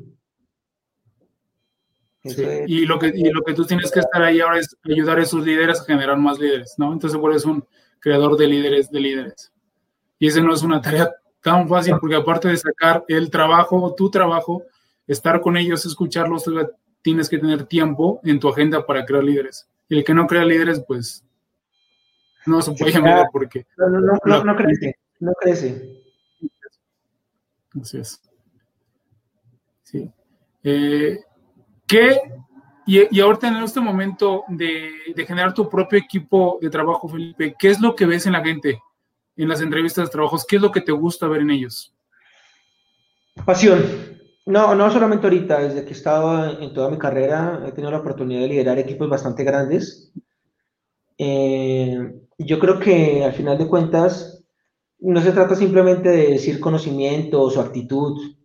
[2.23, 5.23] y, lo que, y lo que tú tienes que estar ahí ahora es ayudar a
[5.23, 6.93] esos líderes a generar más líderes, ¿no?
[6.93, 7.65] Entonces vuelves un
[7.99, 9.51] creador de líderes de líderes.
[10.19, 11.09] Y esa no es una tarea
[11.41, 14.63] tan fácil porque aparte de sacar el trabajo, tu trabajo,
[15.08, 16.45] estar con ellos, escucharlos,
[17.02, 19.67] tienes que tener tiempo en tu agenda para crear líderes.
[19.88, 21.23] Y el que no crea líderes, pues
[22.45, 23.65] no se puede llamar porque...
[23.78, 26.04] No, no, no, no, crece, no crece.
[27.82, 28.21] Así es.
[29.84, 30.12] Sí.
[30.63, 31.19] Eh,
[31.88, 32.19] ¿Qué
[32.86, 37.56] y, y, ahorita en este momento de, de, generar tu propio equipo de trabajo, Felipe,
[37.58, 38.82] ¿qué es lo que ves en la gente,
[39.43, 40.45] en las entrevistas de trabajos?
[40.45, 41.93] ¿Qué es lo que te gusta ver en ellos?
[43.45, 43.84] Pasión.
[44.45, 47.99] No, no solamente ahorita, desde que he estado en toda mi carrera, he tenido la
[47.99, 50.12] oportunidad de liderar equipos bastante grandes.
[51.17, 54.43] Eh, yo creo que al final de cuentas,
[54.99, 58.36] no se trata simplemente de decir conocimientos o actitud,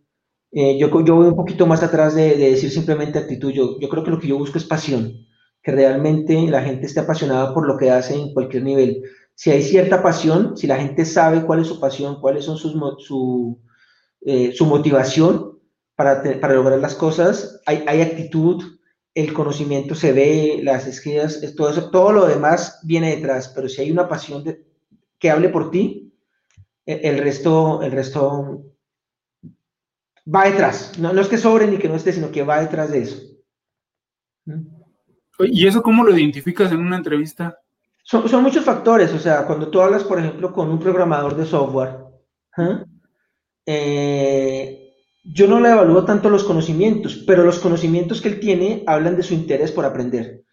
[0.51, 3.51] eh, yo, yo voy un poquito más atrás de, decir simplemente actitud.
[3.51, 5.27] Yo, yo creo que lo que yo busco es pasión,
[5.61, 9.03] que realmente la gente esté apasionada por lo que hace en cualquier nivel.
[9.35, 12.73] Si hay cierta pasión, si la gente sabe cuál es su pasión, cuáles son sus,
[13.05, 13.61] su,
[14.21, 15.59] eh, su motivación
[15.95, 18.79] para, para, lograr las cosas, hay, hay, actitud,
[19.13, 23.81] el conocimiento se ve, las esquinas, todo eso, todo lo demás viene detrás, pero si
[23.81, 24.43] hay una pasión
[25.19, 26.13] que hable por ti,
[26.85, 28.73] el, el resto, el resto
[30.33, 30.97] va detrás.
[30.97, 33.21] No, no es que sobre ni que no esté, sino que va detrás de eso.
[35.39, 37.59] ¿Y eso cómo lo identificas en una entrevista?
[38.05, 39.11] Son, son muchos factores.
[39.13, 41.97] O sea, cuando tú hablas, por ejemplo, con un programador de software,
[43.65, 49.15] eh, yo no le evalúo tanto los conocimientos, pero los conocimientos que él tiene hablan
[49.17, 50.43] de su interés por aprender.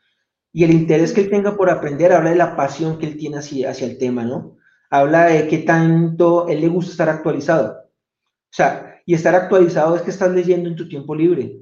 [0.50, 3.38] Y el interés que él tenga por aprender habla de la pasión que él tiene
[3.38, 4.56] hacia, hacia el tema, ¿no?
[4.90, 7.72] Habla de qué tanto él le gusta estar actualizado.
[7.72, 11.58] O sea, y estar actualizado es que estás leyendo en tu tiempo libre.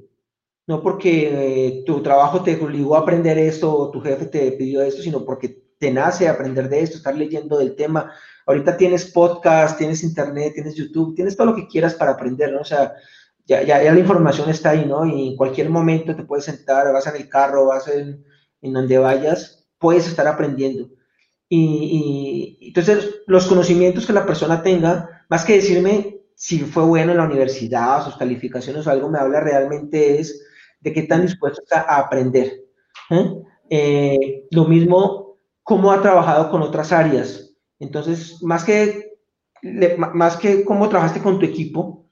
[0.67, 4.81] No porque eh, tu trabajo te obligó a aprender esto o tu jefe te pidió
[4.81, 8.13] esto, sino porque te nace aprender de esto, estar leyendo del tema.
[8.45, 12.61] Ahorita tienes podcast, tienes internet, tienes YouTube, tienes todo lo que quieras para aprender, ¿no?
[12.61, 12.93] O sea,
[13.47, 15.07] ya, ya, ya la información está ahí, ¿no?
[15.07, 18.23] Y en cualquier momento te puedes sentar, vas en el carro, vas en,
[18.61, 20.87] en donde vayas, puedes estar aprendiendo.
[21.49, 27.11] Y, y, entonces los conocimientos que la persona tenga, más que decirme si fue bueno
[27.11, 30.45] en la universidad, sus calificaciones o algo, me habla realmente es
[30.79, 32.65] de qué tan dispuesto está a aprender.
[33.09, 33.33] ¿eh?
[33.71, 35.30] Eh, lo mismo,
[35.71, 37.49] cómo ha trabajado con otras áreas.
[37.79, 39.13] Entonces, más que,
[40.13, 42.07] más que cómo trabajaste con tu equipo,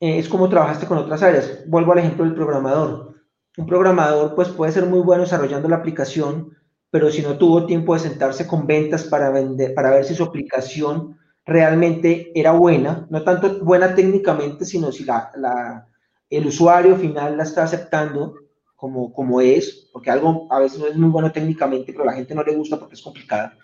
[0.00, 1.64] eh, es cómo trabajaste con otras áreas.
[1.66, 3.14] Vuelvo al ejemplo del programador.
[3.56, 6.54] Un programador pues puede ser muy bueno desarrollando la aplicación,
[6.90, 10.24] pero si no tuvo tiempo de sentarse con ventas para, vender, para ver si su
[10.24, 15.86] aplicación realmente era buena, no tanto buena técnicamente, sino si la,
[16.28, 18.34] el usuario final la está aceptando
[18.80, 22.14] como, como es, porque algo a veces no es muy bueno técnicamente, pero a la
[22.14, 23.56] gente no le gusta porque es complicada.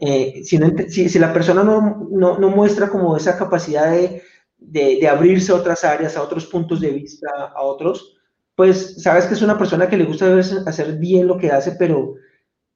[0.00, 4.22] Eh, si, si, si, la persona no, no, no, muestra como esa capacidad de,
[4.58, 8.16] de, de, abrirse a otras áreas, a otros puntos de vista, a otros,
[8.56, 12.14] pues sabes que es una persona que le gusta hacer bien lo que hace, pero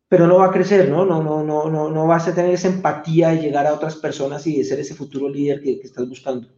[0.08, 1.04] pero no va a crecer, ¿no?
[1.04, 4.46] No, no, no, no, no vas a tener esa empatía de llegar a otras personas
[4.46, 6.48] y de ser ese futuro líder que, que estás buscando.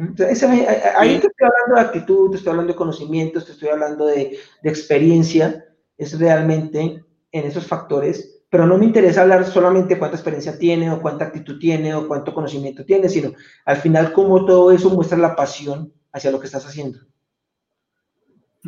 [0.00, 4.06] Entonces, ahí te estoy hablando de actitud, te estoy hablando de conocimientos, te estoy hablando
[4.06, 5.64] de, de experiencia,
[5.96, 11.02] es realmente en esos factores, pero no me interesa hablar solamente cuánta experiencia tiene o
[11.02, 13.32] cuánta actitud tiene o cuánto conocimiento tiene, sino
[13.64, 17.00] al final cómo todo eso muestra la pasión hacia lo que estás haciendo.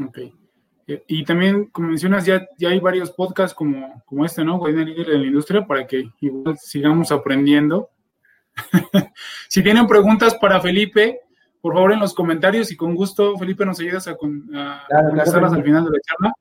[0.04, 0.18] Ok.
[1.06, 4.66] Y también, como mencionas, ya, ya hay varios podcasts como, como este, ¿no?
[4.66, 7.90] Líder de la industria, para que igual sigamos aprendiendo.
[9.48, 11.20] si tienen preguntas para Felipe,
[11.60, 15.64] por favor en los comentarios y con gusto, Felipe, nos ayudas a, a contestarlas al
[15.64, 16.32] final de la charla.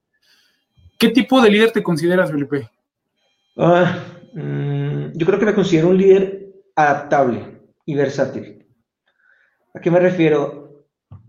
[0.97, 2.69] ¿Qué tipo de líder te consideras, Felipe?
[3.55, 3.85] Uh,
[5.13, 8.65] yo creo que me considero un líder adaptable y versátil.
[9.73, 10.59] ¿A qué me refiero?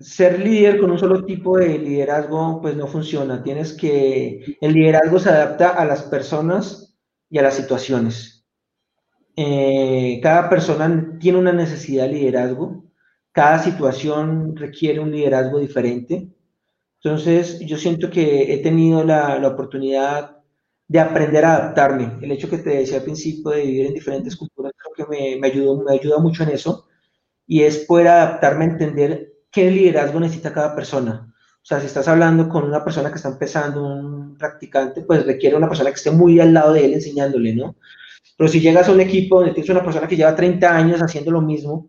[0.01, 3.43] ser líder con un solo tipo de liderazgo, pues no funciona.
[3.43, 6.99] Tienes que, el liderazgo se adapta a las personas
[7.29, 8.40] y a las situaciones.
[9.43, 12.85] Eh, cada persona tiene una necesidad de liderazgo,
[13.33, 16.29] cada situación requiere un liderazgo diferente.
[17.03, 20.43] Entonces, yo siento que he tenido la, oportunidad
[20.89, 22.19] de aprender a adaptarme.
[22.21, 25.39] El hecho que te decía al principio de vivir en diferentes culturas creo que me,
[25.41, 25.47] me
[25.95, 26.87] ayuda mucho en eso.
[27.47, 31.35] Y es poder adaptarme a entender qué liderazgo necesita cada persona.
[31.63, 35.57] O sea, si estás hablando con una persona que está empezando, un practicante, pues requiere
[35.57, 37.77] una persona que esté muy al lado de él enseñándole, ¿no?
[38.41, 41.31] Pero si llegas a un equipo donde tienes una persona que lleva 30 años haciendo
[41.31, 41.89] lo mismo,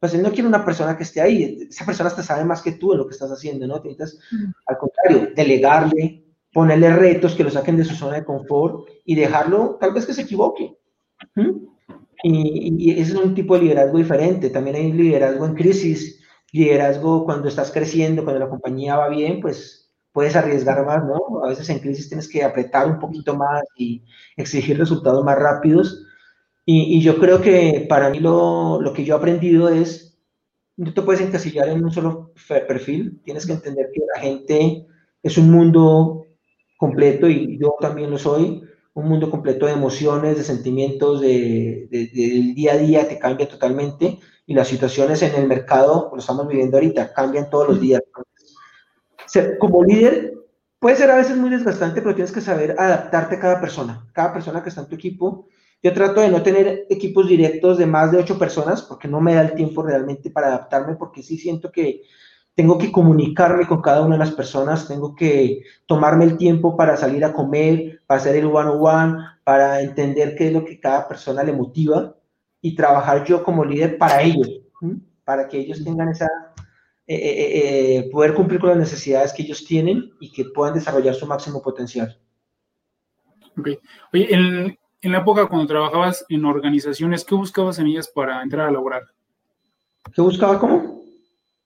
[0.00, 1.68] pues él no quiere una persona que esté ahí.
[1.70, 3.76] Esa persona hasta sabe más que tú en lo que estás haciendo, ¿no?
[3.76, 4.50] Necesitas, mm.
[4.66, 9.76] al contrario, delegarle, ponerle retos que lo saquen de su zona de confort y dejarlo,
[9.80, 10.76] tal vez que se equivoque.
[12.24, 14.50] Y, y, ese es un tipo de liderazgo diferente.
[14.50, 19.83] También hay liderazgo en crisis, liderazgo cuando estás creciendo, cuando la compañía va bien, pues
[20.14, 21.44] puedes arriesgar más, ¿no?
[21.44, 24.04] A veces en crisis tienes que apretar un poquito más y
[24.36, 26.06] exigir resultados más rápidos.
[26.64, 30.16] Y, yo creo que para mí lo, lo, que yo he aprendido es,
[30.76, 32.32] no te puedes encasillar en un solo
[32.68, 34.86] perfil, tienes que entender que la gente
[35.22, 36.26] es un mundo
[36.78, 38.62] completo y yo también lo soy,
[38.94, 44.20] un mundo completo de emociones, de sentimientos, de, del día a día que cambia totalmente
[44.46, 48.00] y las situaciones en el mercado, lo estamos viviendo ahorita, cambian todos los días.
[49.58, 50.34] Como líder
[50.78, 54.32] puede ser a veces muy desgastante, pero tienes que saber adaptarte a cada persona, cada
[54.32, 55.48] persona que está en tu equipo.
[55.82, 59.34] Yo trato de no tener equipos directos de más de ocho personas porque no me
[59.34, 62.02] da el tiempo realmente para adaptarme, porque sí siento que
[62.54, 66.96] tengo que comunicarme con cada una de las personas, tengo que tomarme el tiempo para
[66.96, 71.42] salir a comer, para hacer el one-on-one, para entender qué es lo que cada persona
[71.42, 72.14] le motiva
[72.60, 74.60] y trabajar yo como líder para ellos,
[75.24, 76.28] para que ellos tengan esa,
[77.06, 81.14] eh, eh, eh, poder cumplir con las necesidades que ellos tienen y que puedan desarrollar
[81.14, 82.18] su máximo potencial.
[83.58, 83.68] Ok.
[84.12, 88.68] Oye, en, en la época cuando trabajabas en organizaciones, ¿qué buscabas en ellas para entrar
[88.68, 89.02] a laborar?
[90.14, 91.02] ¿Qué buscaba cómo?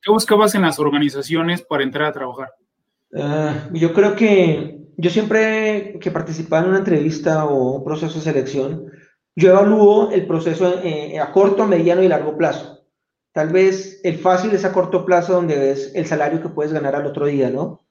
[0.02, 2.50] ¿Qué buscabas en las organizaciones para entrar a trabajar?
[3.14, 8.24] Ah, yo creo que yo siempre que participaba en una entrevista o un proceso de
[8.24, 8.90] selección,
[9.36, 12.77] yo evalúo el proceso eh, a corto, mediano y largo plazo.
[13.32, 16.96] Tal vez el fácil es a corto plazo donde ves el salario que puedes ganar
[16.96, 17.86] al otro día, ¿no?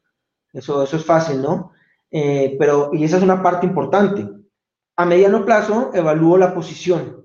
[0.53, 1.71] Eso, eso es fácil, ¿no?
[2.11, 4.27] Eh, pero, y esa es una parte importante.
[4.95, 7.17] A mediano plazo evalúo la posición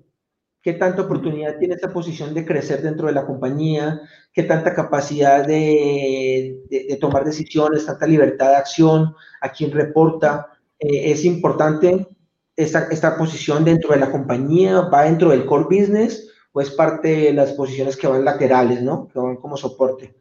[0.62, 4.00] qué tanta oportunidad tiene esa posición de crecer dentro de la compañía,
[4.32, 10.48] qué tanta capacidad de, tomar decisiones, tanta libertad de acción, a quién reporta.
[10.78, 12.06] Eh, es importante
[12.54, 17.32] esta, esta posición dentro de la compañía, va dentro del core business o parte de
[17.32, 19.08] las posiciones que van laterales, ¿no?
[19.08, 20.14] Que van como soporte.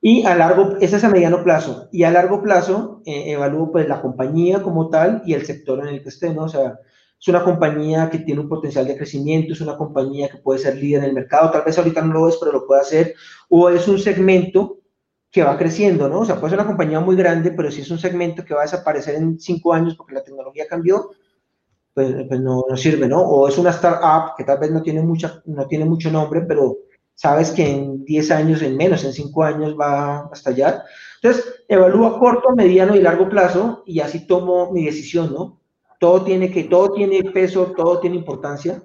[0.00, 1.88] Y a largo, ese es a mediano plazo.
[1.92, 5.94] Y a largo plazo eh, evalúo pues la compañía como tal y el sector en
[5.94, 6.44] el que esté, ¿no?
[6.44, 6.78] O sea,
[7.20, 10.76] es una compañía que tiene un potencial de crecimiento, es una compañía que puede ser
[10.76, 13.14] líder en el mercado, tal vez ahorita no lo es, pero lo puede hacer,
[13.48, 14.80] o es un segmento
[15.30, 16.20] que va creciendo, ¿no?
[16.20, 18.62] O sea, puede ser una compañía muy grande, pero si es un segmento que va
[18.62, 21.10] a desaparecer en cinco años porque la tecnología cambió,
[21.94, 23.20] pues, pues no, no, sirve, ¿no?
[23.20, 26.78] O es una startup que tal vez no tiene, mucha, no tiene mucho nombre, pero
[27.14, 30.82] sabes que en 10 años, en menos, en 5 años va a estallar.
[31.22, 35.62] Entonces, evalúo a corto, mediano y largo plazo y así tomo mi decisión, ¿no?
[36.02, 38.82] todo tiene, que, todo tiene peso, todo tiene importancia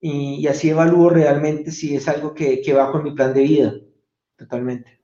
[0.00, 3.74] y, así evalúo realmente si es algo que, que va con mi plan de vida,
[4.36, 5.00] totalmente.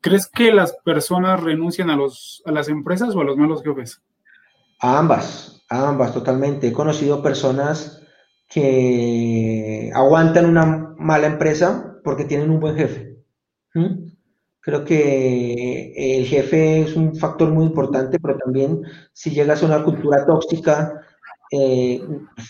[0.00, 4.00] ¿Crees que las personas renuncian a, los, a las empresas o a los malos jefes?
[4.78, 6.68] A ambas, ambas, totalmente.
[6.68, 8.02] He conocido personas
[8.48, 13.18] que aguantan una mala empresa porque tienen un buen jefe.
[14.60, 19.84] Creo que el jefe es un factor muy importante, pero también si llegas a una
[19.84, 21.00] cultura tóxica,
[21.50, 22.02] eh,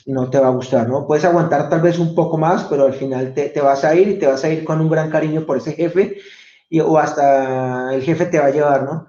[0.06, 1.06] no te va a gustar, ¿no?
[1.06, 4.08] Puedes aguantar tal vez un poco más, pero al final te, te, vas a ir
[4.08, 6.16] y te vas a ir con un gran cariño por ese jefe
[6.68, 9.06] y, o hasta el jefe te va a llevar, ¿no?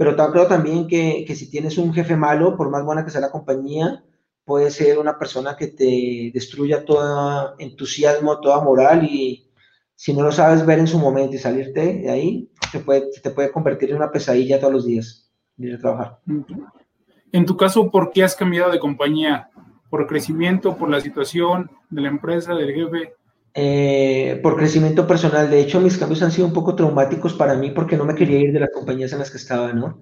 [0.00, 3.20] Pero creo también que, que si tienes un jefe malo, por más buena que sea
[3.20, 4.02] la compañía,
[4.46, 9.50] puede ser una persona que te destruya todo entusiasmo, toda moral y,
[9.94, 13.28] si no lo sabes ver en su momento y salirte de ahí, te puede, te
[13.28, 16.20] puede convertir en una pesadilla todos los días de trabajar.
[17.30, 19.50] En tu caso, ¿por qué has cambiado de compañía?
[19.90, 23.12] ¿Por crecimiento, por la situación de la empresa, del jefe?
[23.54, 25.50] Eh, por crecimiento personal.
[25.50, 28.38] De hecho, mis cambios han sido un poco traumáticos para mí porque no me quería
[28.38, 30.00] ir de las compañías en las que estaba, ¿no?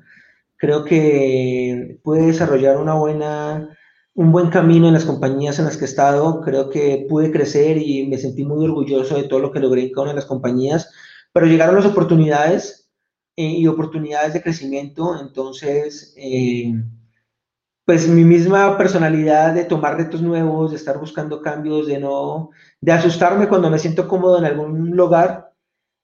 [0.57, 3.79] Creo que pude desarrollar una buena
[4.19, 6.41] un buen camino en las compañías en las que he estado.
[6.41, 9.91] Creo que pude crecer y me sentí muy orgulloso de todo lo que logré en
[9.91, 10.93] cada una de las compañías,
[11.33, 12.91] pero llegaron las oportunidades
[13.37, 15.21] eh, y oportunidades de crecimiento.
[15.21, 16.75] Entonces, eh,
[17.89, 22.51] pues mi misma personalidad de tomar retos nuevos, de estar buscando cambios, de no,
[22.83, 25.55] de asustarme cuando me siento cómodo en algún lugar,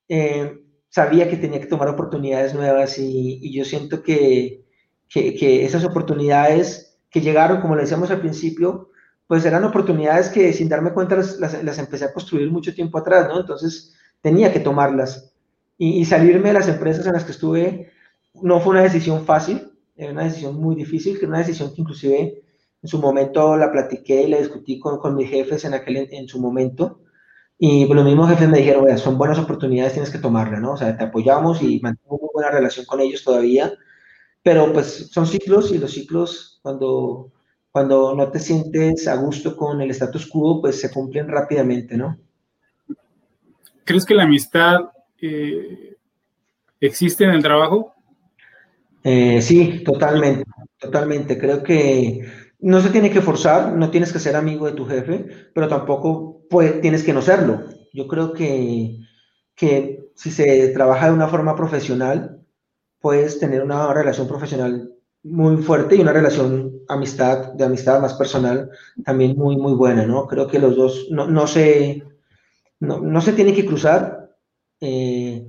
[0.09, 4.64] eh, sabía que tenía que tomar oportunidades nuevas y, yo siento que,
[5.11, 8.89] que, esas oportunidades que llegaron, como le decíamos al principio,
[9.26, 13.41] pues eran oportunidades que sin darme cuenta las, empecé a construir mucho tiempo atrás, ¿no?
[13.41, 15.35] Entonces tenía que tomarlas.
[15.76, 17.93] Y, salirme de las empresas en las que estuve
[18.41, 22.42] no fue una decisión fácil, era una decisión muy difícil, que una decisión que inclusive
[22.82, 26.28] en su momento la platiqué y la discutí con, con mis jefes en, aquel, en
[26.28, 27.01] su momento.
[27.59, 30.72] Y los mismos jefes me dijeron, son buenas oportunidades, tienes que tomarlas, ¿no?
[30.72, 33.72] O sea, te apoyamos y mantengo muy buena relación con ellos todavía
[34.45, 37.32] pero pues son ciclos y los ciclos cuando,
[37.72, 42.18] cuando no te sientes a gusto con el status quo, pues se cumplen rápidamente, ¿no?
[43.84, 44.80] ¿Crees que la amistad
[45.18, 45.97] eh,
[46.78, 47.93] existe en el trabajo?
[49.05, 50.45] Eh, sí, totalmente,
[50.79, 51.39] totalmente.
[51.39, 52.27] Creo que
[52.61, 56.43] no se tiene que forzar, no tienes que ser amigo de tu jefe, pero tampoco
[56.83, 57.61] tienes que no serlo.
[57.93, 58.99] Yo creo que,
[59.57, 62.41] que si se trabaja de una forma profesional,
[63.01, 64.93] puedes tener una relación profesional
[65.25, 68.71] muy fuerte y una relación amistad, de amistad más personal
[69.05, 70.27] también muy, muy buena, ¿no?
[70.29, 72.05] Creo que los dos no, no se,
[72.81, 74.31] no, no, se tienen que cruzar
[74.81, 75.47] eh,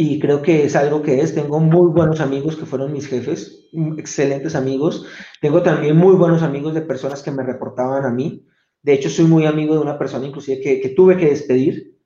[0.00, 1.34] y creo que es algo que es.
[1.34, 5.04] Tengo muy buenos amigos que fueron mis jefes, excelentes amigos.
[5.40, 8.46] Tengo también muy buenos amigos de personas que me reportaban a mí.
[8.80, 11.98] De hecho, soy muy amigo de una persona inclusive que, que tuve que despedir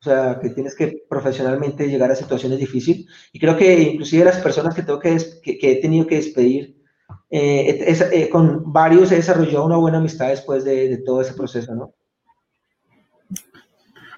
[0.00, 3.06] o sea, que tienes que profesionalmente llegar a situaciones difíciles.
[3.32, 6.76] Y creo que inclusive las personas que, tengo que, que, he tenido que despedir,
[7.30, 11.74] eh, eh, con varios he desarrollado una buena amistad después de, de todo ese proceso,
[11.74, 11.92] ¿no?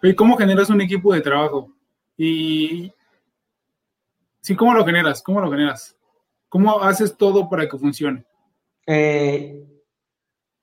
[0.02, 1.72] ¿Y cómo generas un equipo de trabajo?
[2.18, 2.92] Y
[4.42, 5.22] sí, ¿cómo lo generas?
[5.22, 5.96] ¿Cómo lo generas?
[6.48, 8.24] ¿Cómo haces todo para que funcione?
[8.86, 9.64] Eh,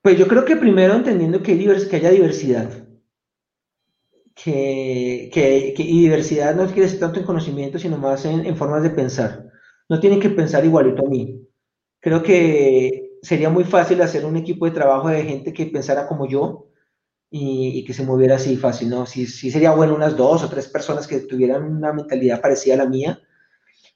[0.03, 1.57] pues yo creo que primero entendiendo que,
[1.89, 2.85] que haya diversidad
[4.43, 8.89] que, que, y diversidad no quiere decir tanto en conocimiento, sino más en, formas de
[8.89, 9.49] pensar.
[9.89, 11.41] No tienen que pensar igualito a mí.
[11.99, 16.27] Creo que sería muy fácil hacer un equipo de trabajo de gente que pensara como
[16.27, 16.69] yo
[17.29, 19.05] y, que se moviera así fácil, ¿no?
[19.05, 22.77] Sí, sí sería bueno unas dos o tres personas que tuvieran una mentalidad parecida a
[22.77, 23.21] la mía,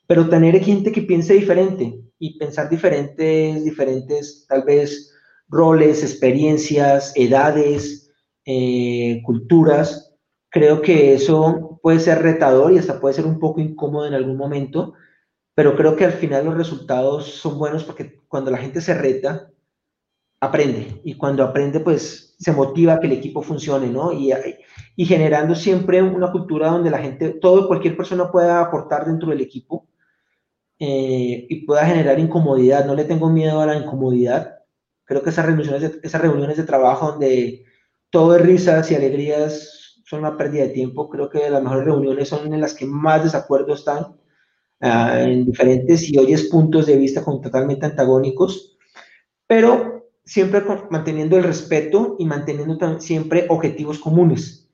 [0.07, 5.11] pero tener gente que piense diferente y pensar diferentes, diferentes tal vez
[5.47, 8.11] roles, experiencias, edades,
[8.45, 10.13] eh, culturas,
[10.53, 14.37] Creo que eso puede ser retador y hasta puede ser un poco incómodo en algún
[14.37, 14.93] momento,
[15.55, 19.49] pero creo que al final los resultados son buenos porque cuando la gente se reta,
[20.39, 24.13] aprende y cuando aprende pues se motiva que el equipo funcione, ¿no?
[24.13, 24.31] Y,
[24.95, 29.41] y generando siempre una cultura donde la gente, todo, cualquier persona pueda aportar dentro del
[29.41, 29.87] equipo
[30.85, 32.85] eh, y pueda generar incomodidad.
[32.85, 34.59] No le tengo miedo a la incomodidad.
[35.05, 37.63] Creo que esas reuniones esas reuniones de trabajo donde
[38.09, 41.09] todo es risas y alegrías son una pérdida de tiempo.
[41.09, 44.17] Creo que las mejores reuniones son en las que más desacuerdo están
[44.81, 48.77] ah, en diferentes y oyes puntos de vista con totalmente antagónicos,
[49.47, 54.69] pero siempre manteniendo el respeto y manteniendo siempre objetivos comunes.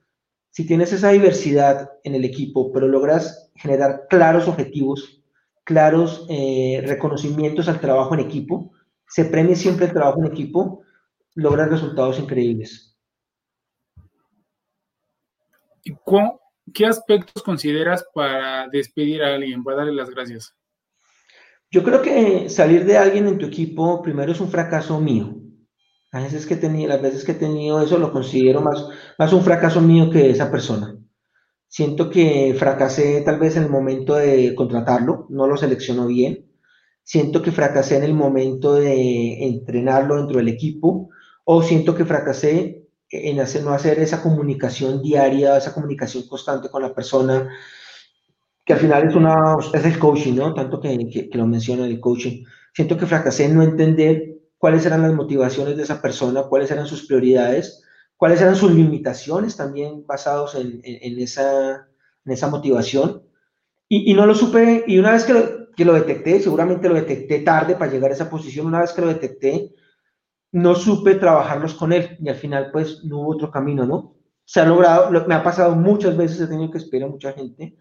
[0.49, 5.18] Si tienes esa diversidad en el equipo, pero logras generar claros objetivos,
[5.69, 8.71] claros eh, reconocimientos al trabajo en equipo,
[9.07, 10.81] se premia siempre el trabajo en equipo,
[11.35, 12.97] logras resultados increíbles.
[16.73, 20.55] ¿Qué aspectos consideras para despedir a alguien, para darle las gracias?
[21.69, 25.35] Yo creo que salir de alguien en tu equipo primero es un fracaso mío.
[26.11, 28.87] Las veces que he tenido, las veces que he tenido eso lo considero más,
[29.19, 30.98] más un fracaso mío que esa persona.
[31.69, 36.51] Siento que fracasé tal vez en el momento de contratarlo, no lo seleccionó bien.
[37.03, 41.09] Siento que fracasé en el momento de entrenarlo dentro del equipo
[41.45, 46.81] o siento que fracasé en hacer, no hacer esa comunicación diaria, esa comunicación constante con
[46.81, 47.49] la persona,
[48.65, 49.35] que al final es, una,
[49.71, 50.53] es el coaching, ¿no?
[50.55, 52.43] Tanto que, que, lo menciona el coaching.
[52.73, 56.87] Siento que fracasé en no entender cuáles eran las motivaciones de esa persona, cuáles eran
[56.87, 57.83] sus prioridades,
[58.19, 61.87] cuáles eran sus limitaciones también basados en, en, esa,
[62.25, 63.23] en esa motivación.
[63.87, 66.95] Y, y, no lo supe, y una vez que lo, que lo detecté, seguramente lo
[66.95, 69.73] detecté tarde para llegar a esa posición, una vez que lo detecté,
[70.51, 74.17] no supe trabajarlos con él y al final pues no hubo otro camino, ¿no?
[74.43, 77.77] Se ha logrado, me ha pasado muchas veces, he tenido que esperar a mucha gente,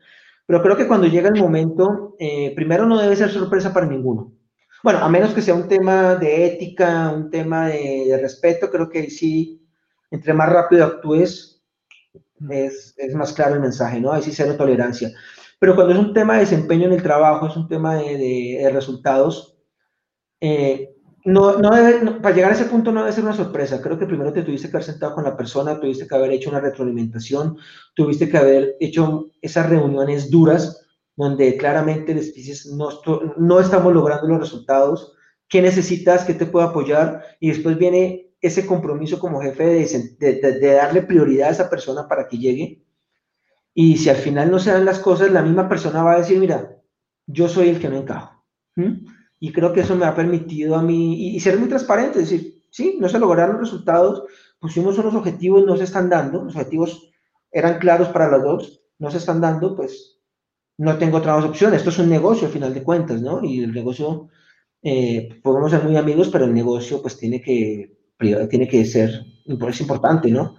[0.47, 4.33] pero creo que cuando llega el momento, eh, primero no debe ser sorpresa para ninguno.
[4.85, 9.11] Bueno, a menos que sea un tema de ética, un tema de, respeto, creo que
[9.11, 9.68] sí,
[10.11, 11.63] entre más rápido actúes,
[12.51, 14.13] es, es, más claro el mensaje, ¿no?
[14.13, 15.13] Ahí sí cero tolerancia.
[15.59, 18.71] Pero cuando es un tema de desempeño en el trabajo, es un tema de, de,
[18.71, 19.57] resultados,
[20.41, 20.95] eh,
[21.25, 23.83] no, no debe, para llegar a ese punto no debe ser una sorpresa.
[23.83, 26.51] Creo que primero te tuviste que haber sentado con la persona, tuviste que haber hecho
[26.51, 27.59] una retroalimentación,
[27.95, 30.87] tuviste que haber hecho esas reuniones duras
[31.17, 32.89] donde claramente les dices, no,
[33.37, 35.15] no estamos logrando los resultados,
[35.49, 40.73] qué necesitas, qué te puedo apoyar, y después viene ese compromiso como jefe de, de,
[40.73, 42.85] darle prioridad a esa persona para que llegue.
[43.75, 46.39] Y si al final no se dan las cosas, la misma persona va a decir,
[46.39, 46.77] mira,
[47.27, 48.45] yo soy el que no encajo.
[49.41, 52.65] Y creo que eso me ha permitido a mí, y, ser muy transparente, es decir,
[52.71, 54.23] sí, no se lograron los resultados,
[54.61, 57.11] pusimos unos objetivos, no se están dando, los objetivos
[57.51, 60.21] eran claros para los dos, no se están dando, pues
[60.77, 61.79] no tengo otras opciones.
[61.79, 63.43] Esto es un negocio al final de cuentas, ¿no?
[63.43, 64.29] Y el negocio,
[64.83, 69.81] eh, podemos ser muy amigos, pero el negocio pues tiene que, tiene que ser, es
[69.81, 70.57] importante, ¿no?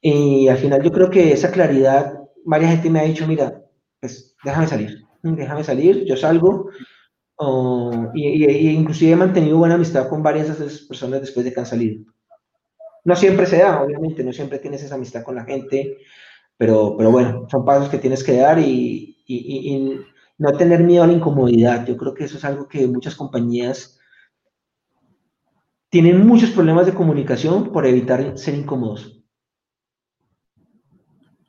[0.00, 3.62] Y al final yo creo que esa claridad varias gente me ha dicho, mira,
[4.00, 6.70] pues déjame salir, déjame salir, yo salgo,
[8.14, 11.66] y, inclusive he mantenido buena amistad con varias de esas personas después de que han
[11.66, 12.04] salido.
[13.04, 15.98] No siempre se da, obviamente, no siempre tienes esa amistad con la gente,
[16.56, 20.00] pero, pero bueno, son pasos que tienes que dar y, y
[20.38, 21.86] no tener miedo a la incomodidad.
[21.86, 23.98] Yo creo que eso es algo que muchas compañías
[25.94, 29.22] tienen muchos problemas de comunicación por evitar ser incómodos.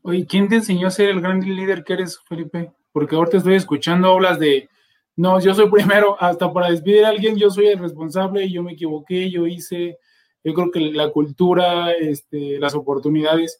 [0.04, 2.72] Oye, ¿quién te enseñó a ser el gran líder que eres, Felipe?
[2.92, 4.70] Porque ahora te estoy escuchando, hablas de,
[5.16, 8.74] no, yo soy primero, hasta para despedir a alguien, yo soy el responsable, yo me
[8.74, 9.98] equivoqué, yo hice,
[10.44, 13.60] yo creo que la cultura, este, las oportunidades.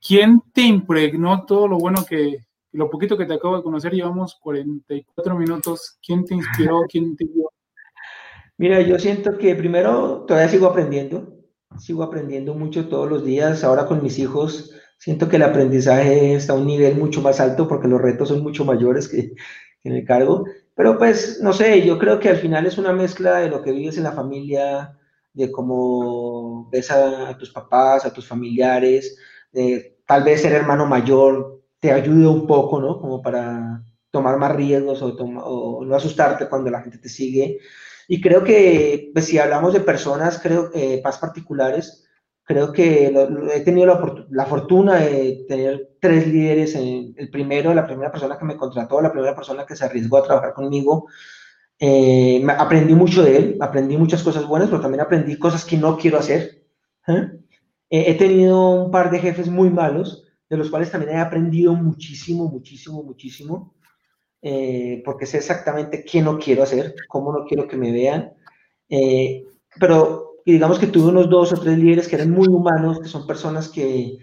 [0.00, 2.38] ¿Quién te impregnó todo lo bueno que,
[2.72, 5.98] lo poquito que te acabo de conocer, llevamos 44 minutos?
[6.02, 6.86] ¿Quién te inspiró?
[6.88, 7.50] ¿Quién te dio?
[8.58, 11.36] Mira, yo siento que primero todavía sigo aprendiendo,
[11.78, 13.62] sigo aprendiendo mucho todos los días.
[13.64, 17.68] Ahora con mis hijos siento que el aprendizaje está a un nivel mucho más alto
[17.68, 19.32] porque los retos son mucho mayores que,
[19.84, 20.46] en el cargo.
[20.74, 23.72] Pero pues, no sé, yo creo que al final es una mezcla de lo que
[23.72, 24.98] vives en la familia,
[25.32, 29.18] de cómo ves a, tus papás, a tus familiares,
[29.52, 33.00] de tal vez ser hermano mayor te ayude un poco, ¿no?
[33.00, 37.58] Como para tomar más riesgos o, o no asustarte cuando la gente te sigue.
[38.08, 42.06] Y creo que, pues si hablamos de personas, creo que más particulares,
[42.44, 43.12] creo que
[43.54, 43.86] he tenido
[44.30, 46.76] la, fortuna de tener tres líderes.
[46.76, 50.22] el primero, la primera persona que me contrató, la primera persona que se arriesgó a
[50.22, 51.08] trabajar conmigo.
[51.78, 55.98] Eh, aprendí mucho de él, aprendí muchas cosas buenas, pero también aprendí cosas que no
[55.98, 56.64] quiero hacer.
[57.08, 57.32] ¿eh?
[57.90, 62.48] he tenido un par de jefes muy malos, de los cuales también he aprendido muchísimo,
[62.48, 63.74] muchísimo, muchísimo,
[64.48, 68.32] eh, porque sé exactamente qué no quiero hacer, cómo no quiero que me vean.
[69.80, 73.08] pero y digamos que tuve unos dos o tres líderes que eran muy humanos, que
[73.08, 74.18] son personas que,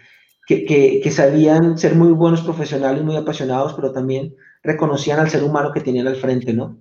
[0.48, 5.74] que, que, sabían ser muy buenos profesionales, muy apasionados, pero también reconocían al ser humano
[5.74, 6.80] que tenían al frente, ¿no?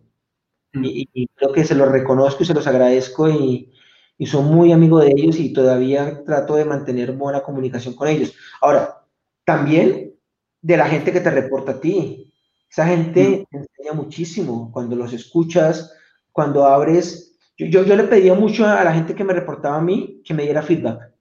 [0.75, 0.85] Mm.
[0.85, 3.73] Y, creo que se los reconozco y se los agradezco y,
[4.17, 8.33] y son muy amigos de ellos y todavía trato de mantener buena comunicación con ellos.
[8.61, 9.05] Ahora,
[9.45, 10.15] también
[10.61, 12.32] de la gente que te reporta a ti.
[12.73, 13.57] Esa gente mm.
[13.57, 15.93] enseña muchísimo cuando los escuchas,
[16.33, 20.23] cuando abres yo, yo, le pedía mucho a la gente que me reportaba a mí
[20.25, 21.13] que me diera feedback.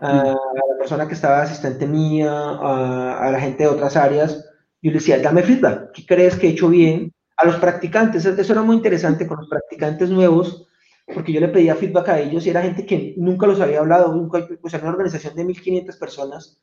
[0.00, 4.48] A, la persona que estaba asistente mía, a, la gente de otras áreas,
[4.80, 7.12] yo le decía, dame feedback, ¿qué crees que he hecho bien?
[7.36, 10.68] A los practicantes, eso era muy interesante con los practicantes nuevos,
[11.12, 14.14] porque yo le pedía feedback a ellos y era gente que nunca los había hablado,
[14.14, 16.60] nunca, pues en una organización de 1500 personas,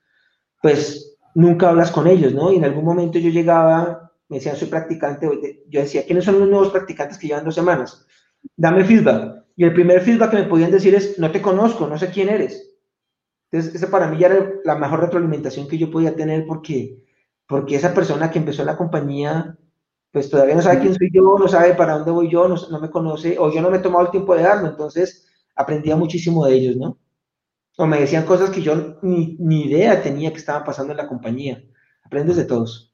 [0.61, 2.51] pues nunca hablas con ellos, ¿no?
[2.51, 6.49] Y en algún momento yo llegaba, me decían, soy practicante, yo decía, ¿quiénes son los
[6.49, 8.05] nuevos practicantes que llevan dos semanas?
[8.55, 9.43] dame feedback.
[9.55, 12.29] Y el primer feedback que me podían decir es, no te conozco, no sé quién
[12.29, 12.75] eres.
[13.51, 17.03] Entonces, esa para mí ya era la mejor retroalimentación que yo podía tener porque,
[17.47, 19.57] porque esa persona que empezó la compañía,
[20.11, 22.89] pues todavía no sabe quién soy yo, no sabe para dónde voy yo, no, me
[22.89, 24.67] conoce, o yo no me he tomado el tiempo de darlo.
[24.67, 26.97] Entonces, aprendía muchísimo de ellos, ¿no?
[27.78, 31.07] O me decían cosas que yo ni, ni idea tenía que estaban pasando en la
[31.07, 31.63] compañía.
[32.03, 32.93] Aprendes de todos.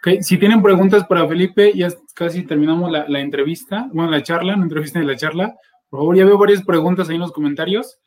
[0.00, 0.22] Okay.
[0.22, 4.62] Si tienen preguntas para Felipe, ya casi terminamos la, la, entrevista, bueno, la charla, la
[4.62, 5.56] entrevista de la charla.
[5.90, 7.98] Por favor, ya veo varias preguntas ahí en los comentarios.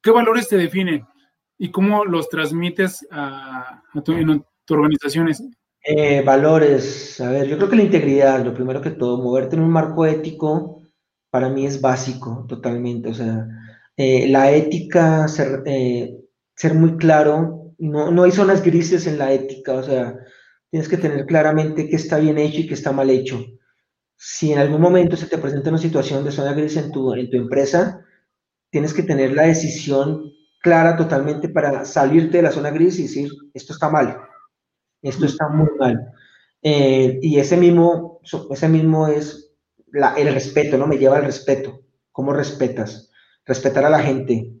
[0.00, 1.06] ¿Qué valores te definen
[1.58, 5.42] y cómo los transmites a, tu, en organizaciones?
[5.82, 9.62] Eh, valores, a ver, yo creo que la integridad, lo primero que todo, moverte en
[9.62, 10.82] un marco ético,
[11.30, 13.08] para mí es básico totalmente.
[13.08, 13.48] O sea,
[13.98, 16.16] eh, la ética, ser, eh,
[16.54, 20.18] ser muy claro no, no hay zonas grises en la ética, o sea,
[20.70, 23.44] tienes que tener claramente qué está bien hecho y qué está mal hecho.
[24.16, 27.30] Si en algún momento se te presenta una situación de zona gris en tu, en
[27.30, 28.04] tu empresa,
[28.70, 33.30] tienes que tener la decisión clara totalmente para salirte de la zona gris y decir,
[33.54, 34.18] esto está mal,
[35.02, 36.12] esto está muy mal.
[36.62, 38.20] Eh, y ese mismo,
[38.50, 39.54] ese mismo es
[40.16, 40.86] el respeto, ¿no?
[40.86, 41.80] Me lleva al respeto.
[42.10, 43.07] ¿Cómo respetas?
[43.48, 44.52] Respetar a la gente,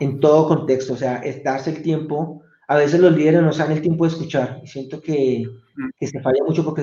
[0.00, 2.42] en todo contexto, o sea, es darse el tiempo.
[2.68, 5.44] A veces los líderes no saben el tiempo de escuchar y siento que,
[5.76, 5.88] mm.
[5.98, 6.82] que se falla mucho porque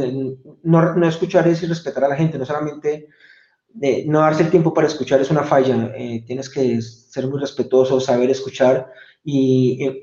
[0.63, 3.07] no, no, escuchar es respetar a la gente, no solamente
[3.69, 7.39] de no darse el tiempo para escuchar es una falla, eh, tienes que ser muy
[7.39, 8.87] respetuoso, saber escuchar
[9.23, 9.99] y,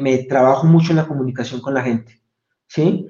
[0.00, 2.20] me trabajo mucho en la comunicación con la gente,
[2.66, 3.06] ¿sí?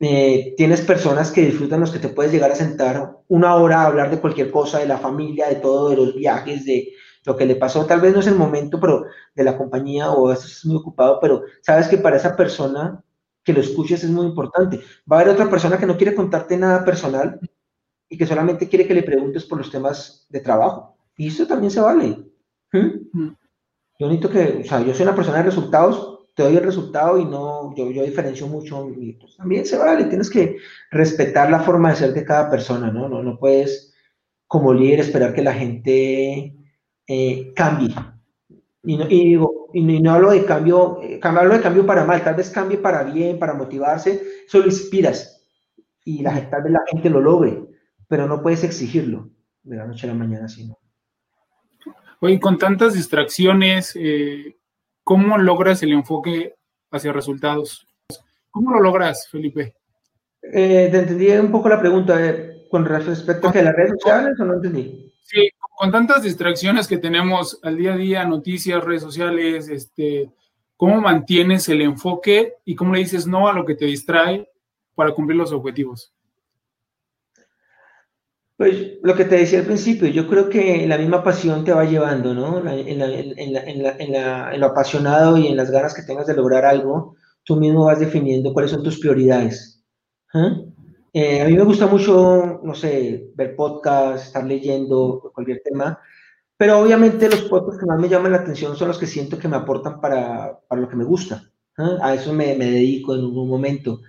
[0.00, 3.86] Eh, tienes personas que disfrutan los que te puedes llegar a sentar una hora a
[3.86, 6.92] hablar de cualquier cosa, de la familia, de todo, de los viajes, de,
[7.28, 9.04] lo que le pasó, tal vez no es el momento pero
[9.34, 13.04] de la compañía o es muy ocupado, pero sabes que para esa persona
[13.44, 14.80] que lo escuches es muy importante.
[15.10, 17.38] Va a haber otra persona que no quiere contarte nada personal
[18.08, 20.96] y que solamente quiere que le preguntes por los temas de trabajo.
[21.16, 22.24] Y eso también se vale.
[22.72, 23.28] ¿Mm?
[23.98, 27.18] Yo necesito que, o sea, yo soy una persona de resultados, te doy el resultado
[27.18, 28.88] y no, yo, yo diferencio mucho.
[29.20, 30.56] pues, también se vale, tienes que
[30.90, 33.08] respetar la forma de ser de cada persona, ¿no?
[33.08, 33.92] No, no puedes,
[34.46, 36.57] como líder, esperar que la gente
[37.08, 37.94] eh, cambie.
[38.84, 42.22] Y no, y, digo, y no hablo de cambio, eh, hablo de cambio para mal,
[42.22, 45.38] tal vez cambie para bien, para motivarse, solo inspiras
[46.04, 47.62] y la, tal vez la gente lo logre,
[48.06, 49.28] pero no puedes exigirlo
[49.62, 50.78] de la noche a la mañana, sino.
[52.20, 54.56] Oye, con tantas distracciones, eh,
[55.04, 56.54] ¿cómo logras el enfoque
[56.90, 57.86] hacia resultados?
[58.50, 59.74] ¿Cómo lo logras, Felipe?
[60.42, 64.40] Eh, te entendí un poco la pregunta eh, con respecto a que las redes sociales
[64.40, 65.12] o no entendí.
[65.22, 65.48] Sí,
[65.78, 70.28] con tantas distracciones que tenemos al día a día, noticias, redes sociales, este,
[70.76, 74.50] ¿cómo mantienes el enfoque y cómo le dices no a lo que te distrae
[74.96, 76.12] para cumplir los objetivos?
[78.56, 81.84] Pues lo que te decía al principio, yo creo que la misma pasión te va
[81.84, 82.58] llevando, ¿no?
[82.68, 87.14] En, lo apasionado y en las ganas que tengas de lograr algo,
[87.44, 89.84] tú mismo vas definiendo cuáles son tus prioridades.
[90.34, 90.56] ¿ah?
[91.20, 95.98] Eh, a mí me gusta mucho, no sé, ver podcasts, estar leyendo cualquier tema,
[96.56, 99.48] pero obviamente los podcasts que más me llaman la atención son los que siento que
[99.48, 101.50] me aportan para, para lo que me gusta.
[101.76, 101.98] ¿ah?
[102.02, 104.00] A eso me, me dedico en un momento.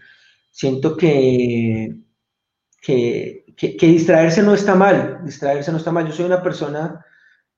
[0.51, 1.95] Siento que
[2.79, 6.05] que, que, distraerse no está mal, distraerse no está mal.
[6.07, 7.03] Yo soy una persona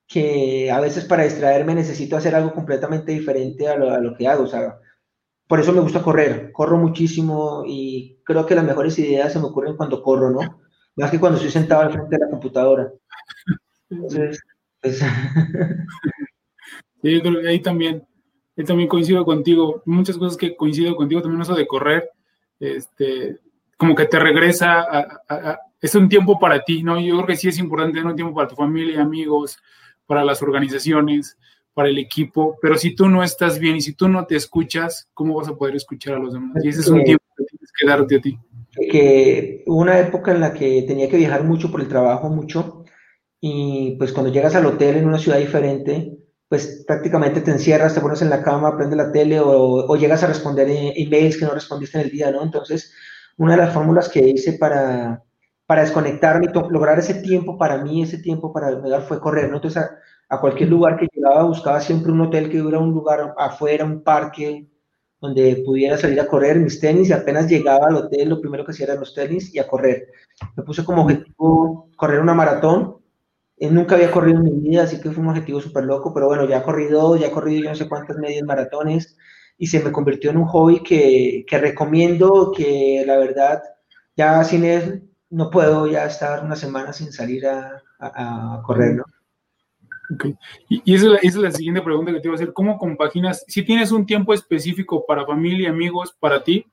[0.08, 4.28] que a veces para distraerme necesito hacer algo completamente diferente a lo, a lo, que
[4.30, 4.45] hago.
[4.45, 4.80] O sea,
[5.52, 6.49] por eso me gusta correr.
[6.54, 10.62] Corro muchísimo y creo que las mejores ideas se me ocurren cuando corro, ¿no?
[10.95, 12.89] Más que cuando estoy sentado al frente de la computadora.
[13.89, 14.39] Entonces,
[14.80, 15.04] pues...
[17.04, 18.02] sí, ahí también,
[18.56, 19.82] ahí también coincido contigo.
[19.84, 22.10] Muchas cosas que coincido contigo, también eso de correr.
[22.58, 23.38] Este,
[23.76, 24.80] como que te regresa
[25.28, 26.97] a, es un tiempo para ti, ¿no?
[26.97, 29.60] Yo creo que sí es importante tener un tiempo para tu familia, amigos,
[30.06, 31.38] para las organizaciones,
[31.74, 35.07] para el equipo, pero si tú no estás bien y si tú no te escuchas,
[35.13, 36.63] ¿cómo vas a poder escuchar a los demás?
[36.63, 38.39] Y ese es un tiempo que tienes que darte a ti.
[38.89, 42.84] Que hubo una época en la que tenía que viajar mucho por el trabajo, mucho,
[43.39, 46.17] y pues cuando llegas al hotel en una ciudad diferente,
[46.47, 50.22] pues prácticamente te encierras, te pones en la cama, prendes la tele o, o llegas
[50.24, 52.43] a responder e-, emails que no respondiste en el día, ¿no?
[52.43, 52.93] Entonces,
[53.38, 55.24] una de las fórmulas que hice para,
[55.65, 59.55] para desconectarme y lograr ese tiempo para mí, ese tiempo para fue correr, ¿no?
[59.55, 59.84] Entonces,
[60.32, 64.01] a, cualquier lugar que llegaba, buscaba siempre un hotel que hubiera un lugar afuera, un
[64.03, 64.67] parque,
[65.21, 68.71] donde pudiera salir a correr mis tenis y apenas llegaba al hotel, lo primero que
[68.71, 70.07] hacía era los tenis y a correr.
[70.57, 72.97] Me puse como objetivo correr una maratón.
[73.57, 76.25] Eh, nunca había corrido en mi vida, así que fue un objetivo súper loco, pero
[76.25, 79.15] bueno, ya he corrido, ya he corrido yo no sé cuántas medias maratones
[79.57, 83.61] y se me convirtió en un hobby que, que recomiendo, que la verdad
[84.17, 89.03] ya sin él no puedo ya estar una semana sin salir a, a, correr, ¿no?
[90.14, 90.36] Okay.
[90.70, 92.53] Y, esa, es la siguiente pregunta que te iba a hacer.
[92.53, 93.43] ¿Cómo compaginas?
[93.47, 96.66] Si tienes un tiempo específico para familia, amigos, para ti.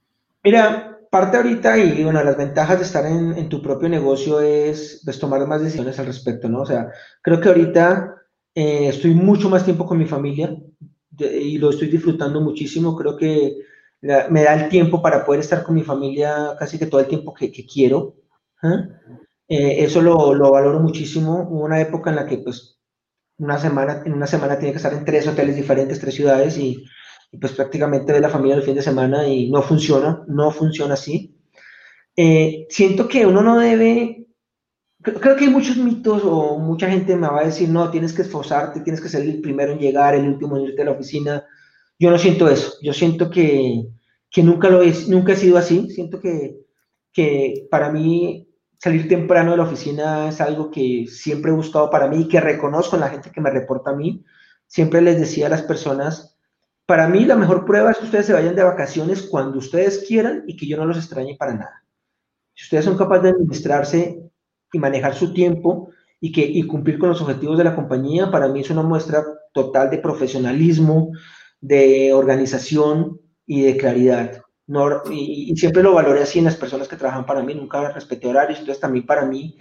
[0.43, 5.03] Mira, parte ahorita y una de las ventajas de estar en, tu propio negocio es
[5.05, 6.63] pues, tomar más decisiones al respecto, ¿no?
[6.63, 6.91] O sea,
[7.23, 8.15] creo que ahorita
[8.55, 10.57] eh, estoy mucho más tiempo con mi familia
[11.19, 12.97] y lo estoy disfrutando muchísimo.
[12.97, 13.57] Creo que
[14.01, 17.35] me da el tiempo para poder estar con mi familia casi que todo el tiempo
[17.35, 18.15] que, quiero.
[18.63, 18.89] ¿ah?
[19.49, 21.49] Eh, eso lo, lo, valoro muchísimo.
[21.51, 22.78] Hubo una época en la que, pues,
[23.39, 26.85] una semana, en una semana tenía que estar en tres hoteles diferentes, tres ciudades, y,
[27.41, 31.37] pues prácticamente ve la familia el fin de semana y no funciona, no funciona así.
[32.17, 34.19] Eh, siento que uno no debe
[35.03, 38.23] creo que hay muchos mitos o mucha gente me va a decir, no, tienes que
[38.23, 41.45] esforzarte, tienes que ser el primero en llegar, el último en irte a la oficina.
[41.99, 42.75] Yo no siento eso.
[42.83, 43.85] Yo siento que,
[44.31, 45.89] que nunca lo es, nunca he sido así.
[45.91, 46.59] Siento que,
[47.13, 48.48] que para mí
[48.79, 52.41] salir temprano de la oficina es algo que siempre he buscado para mí y que
[52.41, 54.25] reconozco en la gente que me reporta a mí.
[54.67, 56.39] Siempre les decía a las personas,
[56.87, 60.45] para mí la mejor prueba es que ustedes se vayan de vacaciones cuando ustedes quieran
[60.47, 61.85] y que yo no los extrañe para nada.
[62.55, 64.23] Si ustedes son capaces de administrarse
[64.73, 68.49] y manejar su tiempo y, que, y cumplir con los objetivos de la compañía, para
[68.49, 71.13] mí es una muestra total de profesionalismo,
[71.61, 74.43] de organización y de claridad.
[74.69, 78.29] No, y, siempre lo valoré así en las personas que trabajan para mí, nunca respeté
[78.29, 79.57] horarios, entonces también para mí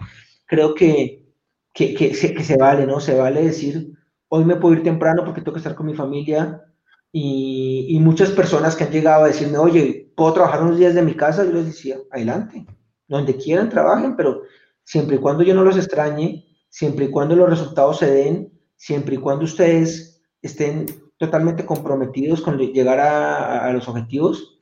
[0.46, 1.26] creo que,
[1.74, 3.00] que, que, se, que se vale, ¿no?
[3.00, 3.94] Se vale decir,
[4.28, 6.62] hoy me puedo ir temprano porque tengo que estar con mi familia,
[7.10, 11.02] y, y, muchas personas que han llegado a decirme, oye, ¿puedo trabajar unos días de
[11.02, 11.42] mi casa?
[11.44, 12.66] Yo les decía, adelante,
[13.08, 14.42] donde quieran trabajen, pero
[14.84, 19.16] siempre y cuando yo no los extrañe, siempre y cuando los resultados se den, siempre
[19.16, 20.86] y cuando ustedes estén
[21.18, 24.57] totalmente comprometidos con llegar a, los objetivos,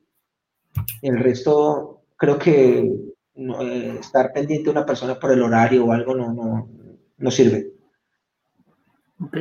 [1.01, 2.91] el resto creo que
[3.35, 6.69] eh, estar pendiente de una persona por el horario o algo no, no,
[7.17, 7.71] no sirve.
[9.19, 9.37] Ok.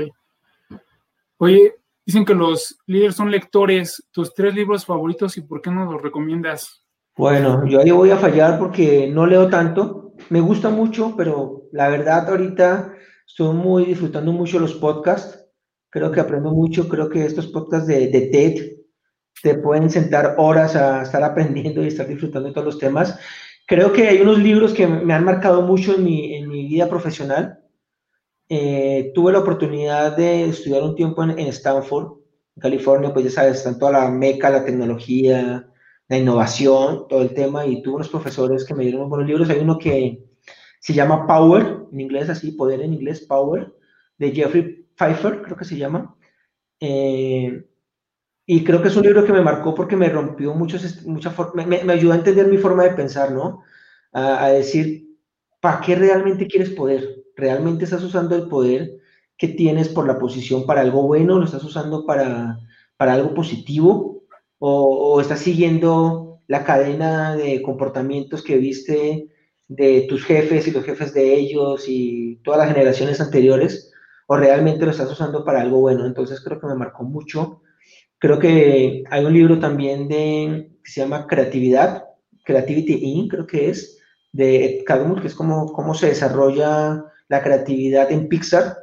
[1.39, 1.75] Oye,
[2.07, 4.01] Dicen que los líderes son lectores.
[4.13, 6.85] Tus tres libros favoritos y por qué no los recomiendas?
[7.17, 10.13] Bueno, yo ahí voy a fallar porque no leo tanto.
[10.31, 12.95] Me gusta mucho, pero la verdad ahorita
[13.27, 15.45] estoy muy disfrutando mucho los podcasts.
[15.91, 16.89] Creo que aprendo mucho.
[16.89, 18.77] Creo que estos podcasts de, de TED
[19.43, 23.19] te pueden sentar horas a estar aprendiendo y estar disfrutando de todos los temas.
[23.67, 26.89] Creo que hay unos libros que me han marcado mucho en mi, en mi vida
[26.89, 27.61] profesional.
[28.49, 32.19] Eh, tuve la oportunidad de estudiar un tiempo en, Stanford,
[32.55, 35.69] en California, pues ya sabes, están toda la meca, la tecnología,
[36.09, 39.51] la innovación, todo el tema, y tuve unos profesores que me dieron unos buenos libros.
[39.51, 40.25] Hay uno que
[40.79, 43.75] se llama Power, en inglés así, Poder en inglés, Power,
[44.19, 46.17] de Jeffrey Pfeiffer, creo que se llama.
[46.79, 47.65] Eh,
[48.47, 51.67] y creo que es un libro que me marcó porque me rompió muchos, mucha me,
[51.67, 53.63] me, ayudó a entender mi forma de pensar, ¿no?
[54.13, 55.09] A, a decir,
[55.61, 57.25] ¿para qué realmente quieres poder?
[57.37, 58.99] ¿Realmente estás usando el poder
[59.37, 61.39] que tienes por la posición para algo bueno?
[61.39, 62.61] ¿Lo estás usando para,
[62.97, 64.25] para algo positivo?
[64.59, 69.29] ¿O, ¿O, estás siguiendo la cadena de comportamientos que viste
[69.69, 73.93] de tus jefes y los jefes de ellos y todas las generaciones anteriores?
[74.29, 76.07] ¿O realmente lo estás usando para algo bueno?
[76.07, 77.63] Entonces creo que me marcó mucho
[78.19, 82.05] Creo que hay un libro también de, que se llama Creatividad,
[82.45, 83.99] Creativity In, creo que es,
[84.33, 88.77] de Ed Catmull, que es como cómo se desarrolla la creatividad en Pixar.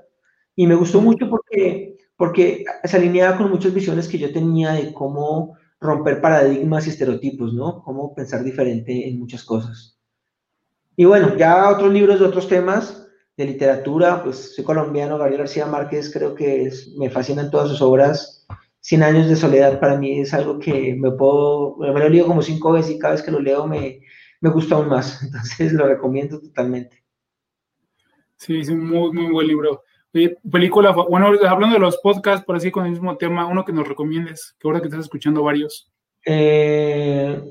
[0.55, 4.93] Y me gustó mucho porque, porque se alineaba con muchas visiones que yo tenía de
[4.93, 7.83] cómo romper paradigmas y estereotipos, ¿no?
[7.83, 9.99] Cómo pensar diferente en muchas cosas.
[10.95, 15.65] Y bueno, ya otros libros de otros temas de literatura, pues soy colombiano, Gabriel García
[15.65, 18.42] Márquez, creo que me fascinan todas sus obras
[18.83, 22.41] 100 años de soledad para mí es algo que me puedo, me lo leo como
[22.41, 24.01] cinco veces y cada vez que lo leo me,
[24.41, 25.23] me gusta aún más.
[25.23, 27.01] Entonces lo recomiendo totalmente.
[28.35, 29.83] Sí, es un muy, muy buen libro.
[30.51, 33.87] película, bueno, hablando de los podcasts, por así con el mismo tema, uno que nos
[33.87, 35.89] recomiendes, que ahora que estás escuchando varios.
[36.25, 37.41] Eh,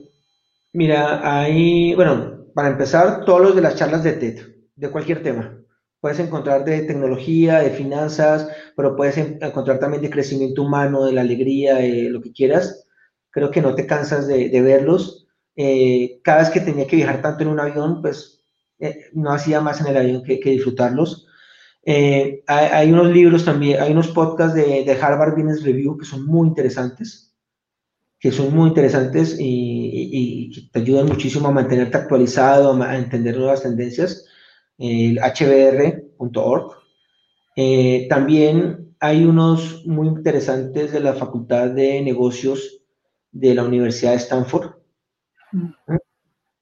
[0.75, 5.62] mira, ahí, bueno, para empezar, todos los de las charlas de TED, de cualquier tema.
[6.03, 11.21] Puedes encontrar de tecnología, de finanzas, pero puedes encontrar también de crecimiento humano, de la
[11.21, 12.89] alegría, de lo que quieras.
[13.31, 15.29] Creo que no te cansas de, verlos.
[15.55, 18.43] Eh, cada vez que tenía que viajar tanto en un avión, pues
[18.81, 21.29] eh, no hacía más en el avión que, disfrutarlos.
[21.85, 26.27] Eh, hay, unos libros también, hay unos podcasts de, de, Harvard Business Review que son
[26.27, 27.33] muy interesantes,
[28.19, 33.63] que son muy interesantes y, y te ayudan muchísimo a mantenerte actualizado, a entender nuevas
[33.63, 34.27] tendencias
[34.83, 36.73] el hbr.org.
[37.55, 42.81] Eh, también hay unos muy interesantes de la Facultad de Negocios
[43.31, 44.73] de la Universidad de Stanford.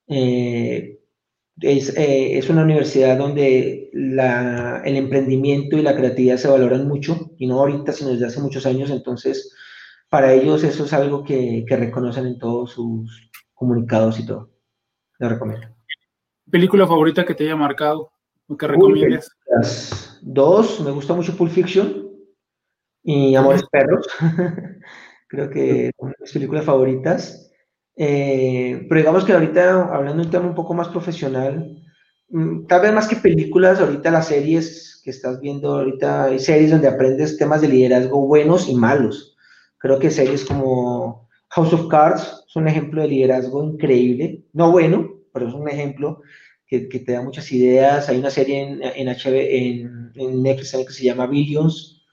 [0.06, 0.98] Eh,
[1.62, 7.60] eh, es, una universidad donde el emprendimiento y la creatividad se valoran mucho, y no
[7.60, 8.90] ahorita, sino desde hace muchos años.
[8.90, 9.54] Entonces,
[10.10, 14.50] para ellos eso es algo que, que reconocen en todos sus comunicados y todo.
[15.18, 15.79] Lo recomiendo.
[16.50, 18.12] ¿Película favorita que te haya marcado
[18.48, 19.30] o que recomiendes?
[20.22, 22.08] Dos, me gusta mucho Pulp Fiction
[23.02, 24.06] y Amores Perros.
[25.28, 27.50] Creo que son mis películas favoritas.
[27.96, 31.76] Eh, pero digamos que ahorita, hablando de un tema un poco más profesional,
[32.30, 36.70] mm, tal vez más que películas, ahorita las series que estás viendo, ahorita hay series
[36.70, 39.36] donde aprendes temas de liderazgo buenos y malos.
[39.78, 45.19] Creo que series como House of Cards son un ejemplo de liderazgo increíble, no bueno,
[45.32, 46.22] pero es un ejemplo
[46.66, 48.08] que, que te da muchas ideas.
[48.08, 52.04] Hay una serie en, en, HB, en, en Netflix que se llama Billions,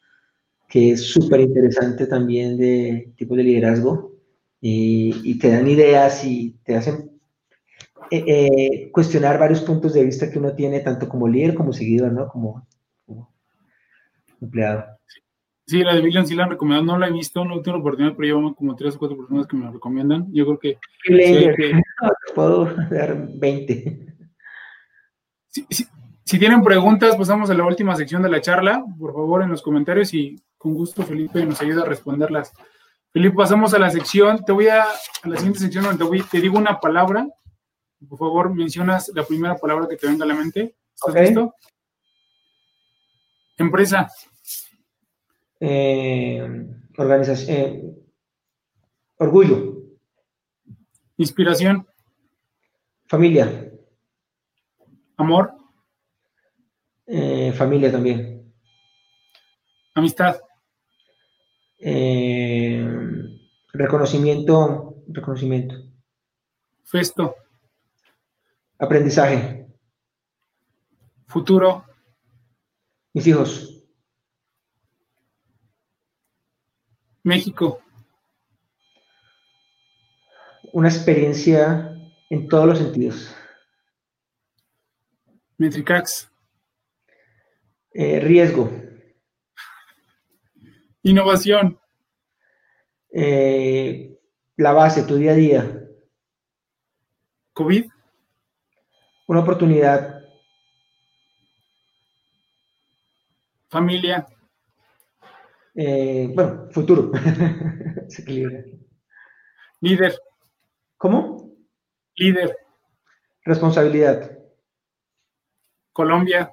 [0.67, 4.13] que es súper interesante también de tipo de liderazgo
[4.59, 7.11] y, y, te dan ideas y te hacen
[8.09, 12.11] eh, eh, cuestionar varios puntos de vista que uno tiene tanto como líder como seguidor,
[12.11, 12.27] ¿no?
[12.27, 12.67] Como,
[13.05, 13.33] como
[14.41, 14.85] empleado.
[15.05, 15.19] Sí,
[15.69, 18.15] la de Billions sí la han recomendado, no la he visto, no tengo la oportunidad,
[18.15, 20.27] pero llevo como tres o cuatro personas que me la recomiendan.
[20.31, 20.79] Yo creo que...
[21.05, 21.49] Sí,
[22.35, 24.15] Puedo dar 20.
[25.49, 29.61] Si, tienen preguntas, pasamos a la última sección de la charla, por favor, en los
[29.61, 32.53] comentarios y con gusto Felipe nos ayuda a responderlas.
[33.11, 36.57] Felipe, pasamos a la sección, te voy a, a la siguiente sección donde te, digo
[36.57, 37.27] una palabra,
[38.07, 40.75] por favor, mencionas la primera palabra que te venga a la mente.
[40.93, 41.53] ¿Estás listo?
[43.57, 44.07] Empresa.
[45.59, 47.57] Eh, organización.
[47.57, 47.95] Eh,
[49.17, 49.83] orgullo.
[51.17, 51.87] Inspiración.
[53.07, 53.71] Familia.
[55.17, 55.53] Amor.
[57.05, 58.53] Eh, familia también.
[59.95, 60.39] Amistad.
[63.73, 65.03] Reconocimiento.
[65.07, 65.75] Reconocimiento.
[66.83, 67.35] Festo.
[68.77, 69.67] Aprendizaje.
[71.27, 71.83] Futuro.
[73.13, 73.76] Mis hijos.
[77.27, 77.81] México.
[80.71, 81.93] Una experiencia
[82.29, 83.35] en todos los sentidos.
[85.57, 86.31] Metricax.
[87.93, 88.71] Eh, riesgo.
[91.03, 91.77] Innovación.
[93.11, 94.17] Eh,
[94.55, 95.87] la base, tu día a día.
[97.53, 97.85] COVID.
[99.27, 100.21] Una oportunidad.
[103.69, 104.27] Familia.
[105.79, 107.11] Eh, bueno, futuro.
[108.09, 108.63] Se equilibra.
[109.79, 110.19] Líder.
[110.97, 111.51] ¿Cómo?
[112.15, 112.57] Líder.
[113.43, 114.39] Responsabilidad.
[115.93, 116.51] Colombia.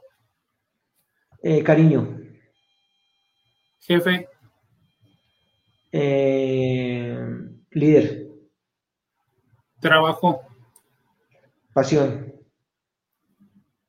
[1.42, 2.20] Eh, cariño.
[3.80, 4.28] Jefe.
[5.90, 7.18] Eh,
[7.70, 8.28] líder.
[9.80, 10.42] Trabajo.
[11.72, 12.30] Pasión.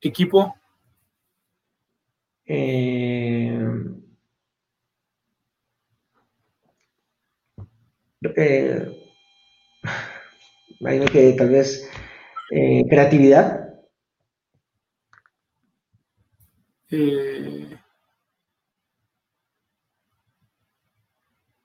[0.00, 0.54] Equipo.
[2.46, 3.55] Eh,
[8.22, 8.88] eh,
[10.80, 11.88] imagino que tal vez
[12.50, 13.74] eh, creatividad.
[16.90, 17.76] Eh,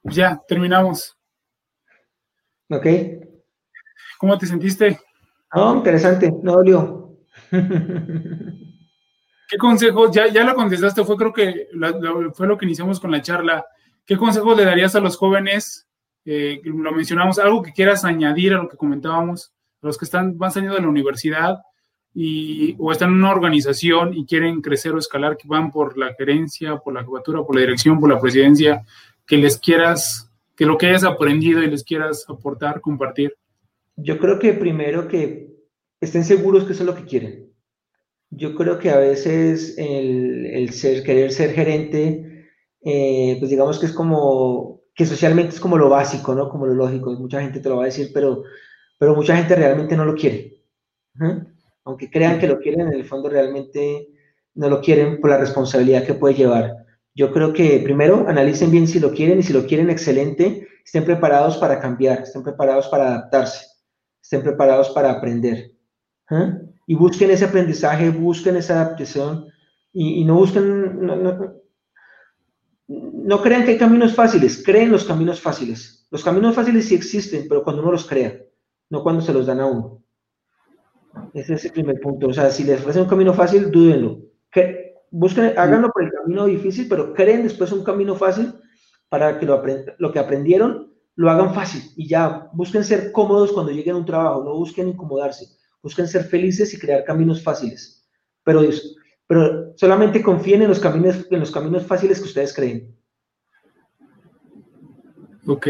[0.04, 1.18] ya, terminamos.
[2.70, 2.86] Ok.
[4.18, 5.00] ¿Cómo te sentiste?
[5.54, 7.18] Oh, interesante, no dolió.
[9.50, 11.68] ¿Qué consejos, ya, ya lo contestaste, fue creo que
[12.34, 13.66] fue lo que iniciamos con la charla,
[14.06, 15.91] ¿qué consejos le darías a los jóvenes?
[16.26, 20.52] Eh, lo mencionamos, algo que quieras añadir a lo que comentábamos, los que están, van
[20.52, 21.60] saliendo de la universidad
[22.14, 26.14] y, o están en una organización y quieren crecer o escalar, que van por la
[26.14, 28.86] gerencia, por la jefatura, por la dirección, por la presidencia,
[29.26, 33.36] que les quieras, que lo que hayas aprendido y les quieras aportar, compartir.
[33.96, 35.56] Yo creo que primero que
[36.00, 37.52] estén seguros que eso es lo que quieren.
[38.30, 42.48] Yo creo que a veces el, ser, querer ser gerente,
[42.84, 46.50] eh, pues digamos que es como, que socialmente es como lo básico, ¿no?
[46.50, 47.12] Como lo lógico.
[47.14, 48.44] Mucha gente te lo va a decir, pero,
[48.98, 50.64] pero mucha gente realmente no lo quiere.
[51.84, 54.08] Aunque crean que lo quieren, en el fondo realmente
[54.56, 56.76] no lo quieren por la responsabilidad que puede llevar.
[57.16, 61.06] Yo creo que primero analicen bien si lo quieren y si lo quieren excelente, estén
[61.06, 63.72] preparados para cambiar, estén preparados para adaptarse
[64.32, 65.72] estén preparados para aprender.
[66.88, 69.48] Y busquen ese aprendizaje, busquen esa adaptación
[69.92, 71.10] y, no busquen,
[73.42, 76.08] crean que hay caminos fáciles, creen los caminos fáciles.
[76.12, 78.42] Los caminos fáciles sí existen, pero cuando uno los crea,
[78.90, 80.04] no cuando se los dan a uno.
[81.34, 82.28] Ese es el primer punto.
[82.28, 84.20] O sea, si les ofrecen un camino fácil, dúdenlo.
[84.52, 88.54] Que, busquen, háganlo por el camino difícil, pero creen después un camino fácil
[89.10, 89.62] para que lo,
[89.98, 94.06] lo que aprendieron lo hagan fácil y ya busquen ser cómodos cuando lleguen a un
[94.06, 95.46] trabajo, no busquen incomodarse,
[95.84, 98.10] busquen ser felices y crear caminos fáciles.
[98.44, 98.62] Pero,
[99.32, 102.94] pero solamente confíen en los, caminos, en los caminos fáciles que ustedes creen.
[105.48, 105.68] Ok,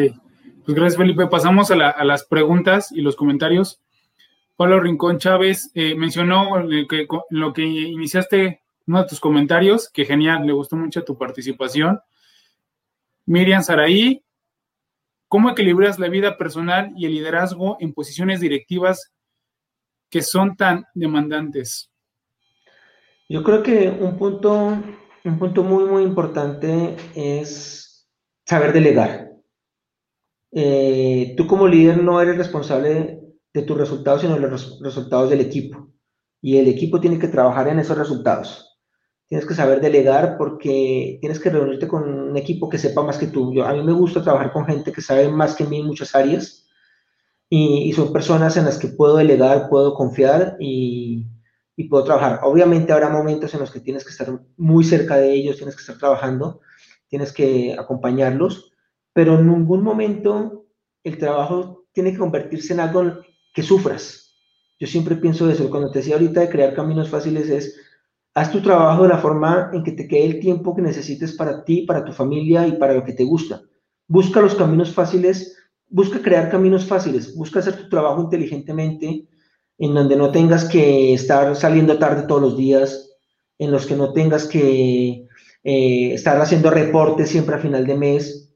[0.66, 1.28] pues gracias Felipe.
[1.28, 3.80] Pasamos a, las preguntas y los comentarios.
[4.56, 10.44] Pablo Rincón Chávez eh, mencionó que, lo que iniciaste uno de tus comentarios, que genial,
[10.44, 12.00] le gustó mucho tu participación.
[13.28, 14.24] Miriam Saraí,
[15.28, 19.14] ¿Cómo equilibras la vida personal y el liderazgo en posiciones directivas
[20.10, 21.91] que son tan demandantes?
[23.30, 24.78] Yo creo que un punto,
[25.24, 28.10] un punto muy, muy importante es
[28.46, 29.32] saber delegar.
[30.52, 33.22] Eh, tú como líder no eres responsable
[33.54, 35.90] de tus resultados, sino de los resultados del equipo.
[36.42, 38.72] Y el equipo tiene que trabajar en esos resultados
[39.32, 43.28] tienes que saber delegar porque tienes que reunirte con un equipo que sepa más que
[43.28, 43.54] tú.
[43.54, 46.14] Yo, a mí me gusta trabajar con gente que sabe más que mí en muchas
[46.14, 46.68] áreas
[47.50, 51.28] y, son personas en las que puedo delegar, puedo confiar y,
[51.86, 52.40] puedo trabajar.
[52.44, 54.28] Obviamente habrá momentos en los que tienes que estar
[54.58, 56.62] muy cerca de ellos, tienes que estar trabajando,
[57.08, 58.72] tienes que acompañarlos,
[59.14, 60.66] pero en ningún momento
[61.04, 63.22] el trabajo tiene que convertirse en algo
[63.54, 64.36] que sufras.
[64.80, 67.76] Yo siempre pienso eso, cuando te decía ahorita de crear caminos fáciles es
[68.34, 71.66] Haz tu trabajo de la forma en que te quede el tiempo que necesites para
[71.66, 73.62] ti, para tu familia y para lo que te gusta.
[74.08, 75.58] Busca los caminos fáciles,
[75.90, 79.28] busca crear caminos fáciles, busca hacer tu trabajo inteligentemente,
[79.82, 83.10] en donde no tengas que estar saliendo tarde todos los días,
[83.58, 85.28] en los que no tengas que
[85.64, 88.54] eh, estar haciendo reportes siempre a final de mes.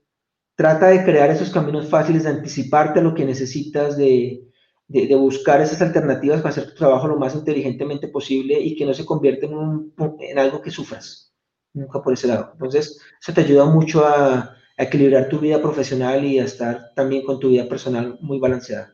[0.56, 4.48] Trata de crear esos caminos fáciles, de anticiparte a lo que necesitas, de,
[4.88, 8.94] de, buscar esas alternativas para hacer tu trabajo lo más inteligentemente posible y que no
[8.94, 11.34] se convierta en, un, en algo que sufras,
[11.74, 12.52] nunca por ese lado.
[12.54, 17.40] Entonces, eso te ayuda mucho a, equilibrar tu vida profesional y a estar también con
[17.40, 18.94] tu vida personal muy balanceada.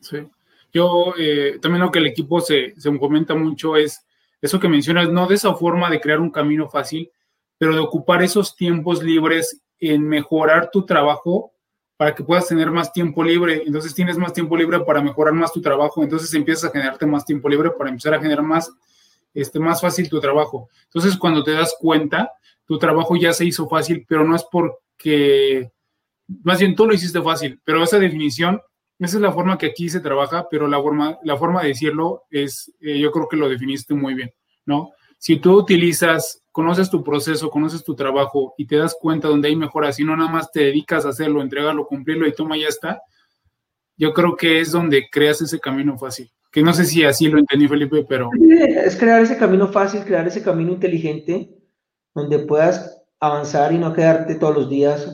[0.00, 0.18] Sí.
[0.72, 4.04] Yo eh, también lo que el equipo se, se comenta mucho es
[4.40, 7.10] eso que mencionas, no de esa forma de crear un camino fácil,
[7.58, 11.52] pero de ocupar esos tiempos libres en mejorar tu trabajo
[11.96, 13.62] para que puedas tener más tiempo libre.
[13.66, 16.02] Entonces tienes más tiempo libre para mejorar más tu trabajo.
[16.02, 18.72] Entonces empiezas a generarte más tiempo libre para empezar a generar más,
[19.34, 20.70] este, más fácil tu trabajo.
[20.84, 22.32] Entonces cuando te das cuenta,
[22.64, 25.70] tu trabajo ya se hizo fácil, pero no es porque,
[26.42, 28.62] más bien tú lo hiciste fácil, pero esa definición,
[29.00, 32.24] esa es la forma que aquí se trabaja, pero la forma, la forma de decirlo
[32.30, 34.32] es, eh, yo creo que lo definiste muy bien,
[34.66, 34.90] ¿no?
[35.18, 39.56] Si tú utilizas conoces tu proceso, conoces tu trabajo y te das cuenta donde hay
[39.56, 43.00] mejoras y no nada más te dedicas a hacerlo, entregarlo, cumplirlo y toma, ya está,
[43.96, 46.30] yo creo que es donde creas ese camino fácil.
[46.50, 48.28] Que no sé si así lo entendí, Felipe, pero...
[48.84, 51.56] Es crear ese camino fácil, crear ese camino inteligente,
[52.12, 55.06] donde puedas avanzar y no quedarte todos los días.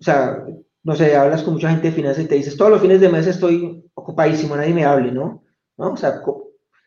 [0.00, 0.44] O sea,
[0.84, 3.08] no sé, hablas con mucha gente de finanzas y te dices, todos los fines de
[3.08, 5.44] mes estoy ocupadísimo, nadie me hable, ¿no?
[5.76, 5.92] ¿No?
[5.92, 6.22] O sea,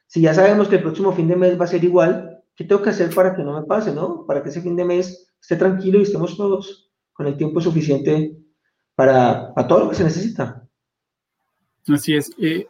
[0.07, 2.81] si ya sabemos que el próximo fin de mes va a ser igual, ¿qué tengo
[2.81, 4.25] que hacer para que no me pase, no?
[4.25, 8.37] Para que ese fin de mes esté tranquilo y estemos todos con el tiempo suficiente
[8.95, 10.67] para, todo lo que se necesita.
[11.87, 12.31] Así es.
[12.39, 12.67] Eh,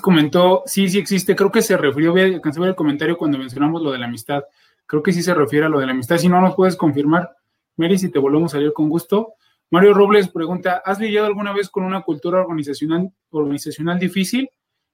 [0.00, 3.82] comentó, sí, sí existe, creo que se refirió, voy a alcanzar el comentario cuando mencionamos
[3.82, 4.42] lo de la amistad,
[4.86, 7.36] creo que sí se refiere a lo de la amistad, si no nos puedes confirmar,
[7.76, 9.34] Meris, si te volvemos a salir con gusto.
[9.70, 14.48] Mario Robles pregunta, ¿has lidiado alguna vez con una cultura organizacional, organizacional difícil?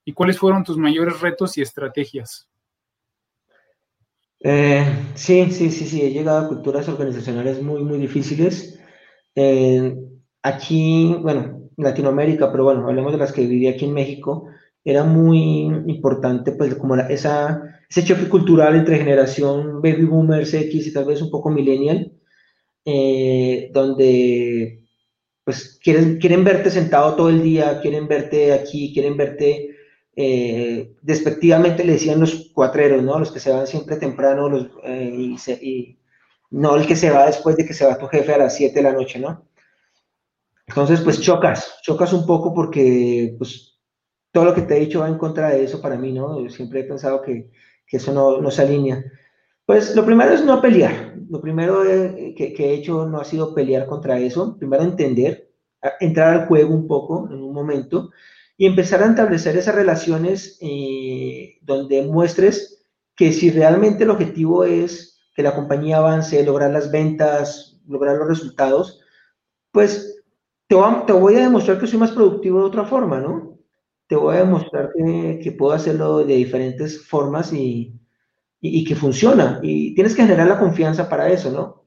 [0.04, 2.48] ¿Y cuáles fueron tus mayores retos y estrategias?
[4.40, 8.78] Eh, sí, sí, sí, sí, he llegado a culturas organizacionales muy, muy difíciles.
[9.34, 9.96] Eh,
[10.42, 14.48] aquí, bueno, Latinoamérica, pero bueno, hablemos de las que viví aquí en México,
[14.84, 20.92] era muy importante, pues, como esa, ese choque cultural entre generación baby boomers X y
[20.92, 22.12] tal vez un poco millennial,
[22.84, 24.82] eh, donde,
[25.44, 29.74] pues, quieren, quieren verte sentado todo el día, quieren verte aquí, quieren verte
[30.16, 33.18] eh, despectivamente le decían los cuatreros, ¿no?
[33.18, 35.98] Los que se van siempre temprano los, eh, y,
[36.50, 38.74] no el que se va después de que se va tu jefe a las 7
[38.74, 39.48] de la noche, ¿no?
[40.66, 43.80] Entonces, pues chocas, chocas un poco porque, pues,
[44.30, 46.40] todo lo que te he dicho va en contra de eso para mí, ¿no?
[46.40, 47.50] Yo siempre he pensado que,
[47.86, 49.04] que eso no, no, se alinea.
[49.66, 51.14] Pues lo primero es no pelear.
[51.30, 54.56] Lo primero eh, que, que he hecho no ha sido pelear contra eso.
[54.58, 55.50] Primero entender,
[56.00, 58.10] entrar al juego un poco en un momento
[58.56, 62.86] y empezar a establecer esas relaciones eh, donde muestres
[63.16, 68.28] que si realmente el objetivo es que la compañía avance, lograr las ventas, lograr los
[68.28, 69.00] resultados,
[69.72, 70.22] pues
[70.68, 73.58] te, voy a demostrar que soy más productivo de otra forma, ¿no?
[74.06, 77.98] Te voy a demostrar que, puedo hacerlo de diferentes formas y,
[78.66, 79.60] y que funciona.
[79.62, 81.84] Y tienes que generar la confianza para eso, ¿no?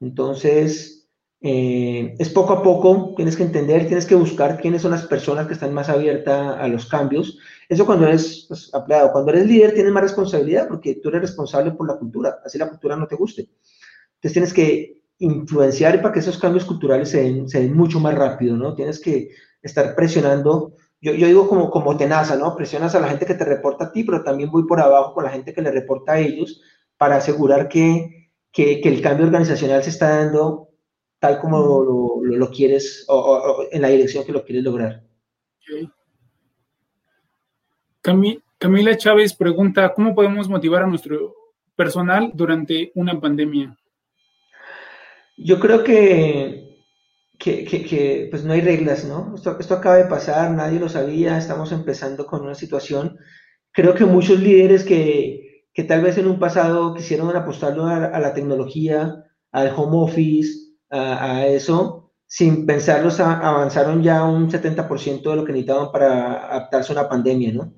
[0.00, 1.08] Entonces,
[1.40, 5.46] eh, es poco a poco, tienes que entender, tienes que buscar quiénes son las personas
[5.46, 7.38] que están más abiertas a los cambios.
[7.68, 11.86] Eso cuando eres pues, cuando eres líder tienes más responsabilidad porque tú eres responsable por
[11.86, 13.42] la cultura, así la cultura no te guste.
[13.42, 18.74] Entonces tienes que influenciar para que esos cambios culturales se den, mucho más rápido, ¿no?
[18.74, 19.30] Tienes que
[19.62, 20.74] estar presionando,
[21.04, 22.56] yo, yo, digo como, como tenaza, ¿no?
[22.56, 25.24] Presionas a la gente que te reporta a ti, pero también voy por abajo con
[25.24, 26.62] la gente que le reporta a ellos
[26.96, 30.70] para asegurar que, que, que el cambio organizacional se está dando
[31.18, 35.02] tal como lo, lo, quieres o, en la dirección que lo quieres lograr.
[38.58, 41.34] Camila Chávez pregunta, ¿cómo podemos motivar a nuestro
[41.76, 43.76] personal durante una pandemia?
[45.36, 46.73] Yo creo que,
[47.38, 49.34] que, pues no hay reglas, ¿no?
[49.34, 53.18] Esto, acaba de pasar, nadie lo sabía, estamos empezando con una situación.
[53.72, 58.34] Creo que muchos líderes que, que tal vez en un pasado quisieron apostarlo a la
[58.34, 65.52] tecnología, al home office, a, eso, sin pensarlos, avanzaron ya un 70% de lo que
[65.52, 67.74] necesitaban para adaptarse a una pandemia, ¿no?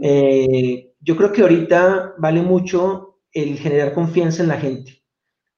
[0.00, 5.02] Eh, yo creo que ahorita vale mucho el generar confianza en la gente,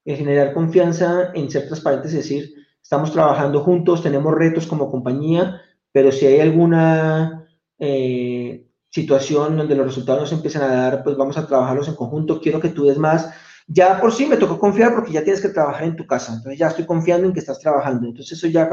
[0.05, 2.57] el generar confianza en ser transparentes, es decir,
[2.89, 5.61] estamos trabajando juntos, tenemos retos como compañía,
[5.93, 7.47] pero si hay alguna
[7.78, 11.97] eh, situación donde los resultados no se empiezan a dar, pues vamos a trabajarlos en
[11.97, 12.41] conjunto.
[12.41, 13.30] Quiero que tú des más
[13.66, 16.59] ya por sí me tocó confiar porque ya tienes que trabajar en tu casa, entonces
[16.59, 18.66] ya estoy confiando en que estás trabajando, entonces eso ya,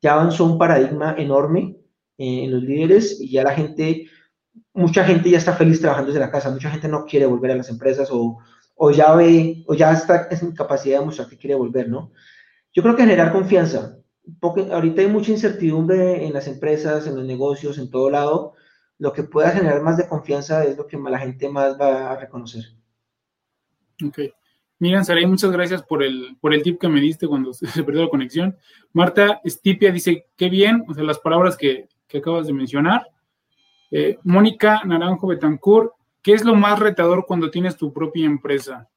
[0.00, 1.76] ya avanzó un paradigma enorme
[2.16, 4.06] eh, en los líderes y ya la gente,
[4.72, 7.56] mucha gente ya está feliz trabajando desde la casa, mucha gente no quiere volver a
[7.56, 8.38] las empresas o,
[8.76, 12.10] o ya ve, o ya está en capacidad de mostrar que quiere volver, ¿no?
[12.74, 13.98] Yo creo que generar confianza,
[14.40, 18.54] porque ahorita hay mucha incertidumbre en las empresas, en los negocios, en todo lado,
[18.98, 22.16] lo que pueda generar más de confianza es lo que la gente más va a
[22.16, 22.64] reconocer.
[24.04, 24.18] Ok.
[24.80, 28.02] Miran, Saray, muchas gracias por el, por el tip que me diste cuando se perdió
[28.02, 28.56] la conexión.
[28.92, 33.08] Marta Stipia dice, qué bien, o sea, las palabras que, acabas de mencionar.
[33.90, 35.90] Eh, Mónica Naranjo Betancourt,
[36.22, 38.88] ¿qué es lo más retador cuando tienes tu propia empresa?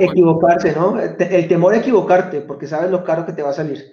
[0.00, 0.98] Equivocarse, ¿no?
[1.00, 3.84] El temor a equivocarte, porque sabes lo caro que te va a salir.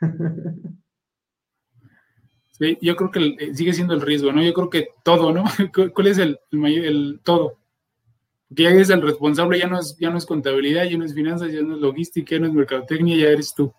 [2.62, 4.40] Sí, yo creo que eh, sigue siendo el riesgo, ¿no?
[4.40, 5.42] Yo creo que todo, ¿no?
[5.94, 7.54] ¿Cuál es el, el, todo?
[8.54, 11.12] Que ya eres el responsable, ya no, es, ya no es contabilidad, ya no es
[11.12, 13.72] finanzas, ya no es logística, ya no es mercadotecnia, ya eres tú.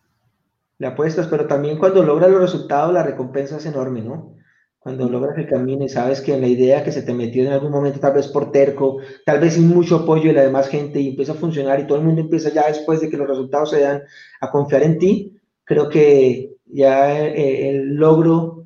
[0.79, 4.35] Le apuestas, pero también cuando logras los resultados, la recompensa es enorme, ¿no?
[4.83, 7.71] Cuando logras el camino y sabes que la idea que se te metió en algún
[7.71, 11.09] momento, tal vez por terco, tal vez sin mucho apoyo de la demás gente y
[11.09, 13.79] empieza a funcionar y todo el mundo empieza ya después de que los resultados se
[13.79, 14.01] dan
[14.41, 18.65] a confiar en ti, creo que ya eh, el logro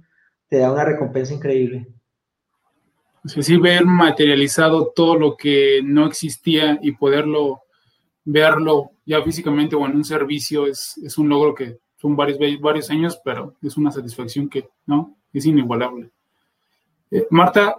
[0.50, 1.88] te da una recompensa increíble.
[3.26, 7.62] Sí, sí, ver materializado todo lo que no existía y poderlo
[8.24, 12.90] verlo ya físicamente o en un servicio es, es un logro que son varios, varios
[12.90, 15.17] años, pero es una satisfacción que, ¿no?
[15.34, 16.12] Es inigualable.
[17.12, 17.76] Eh, Marta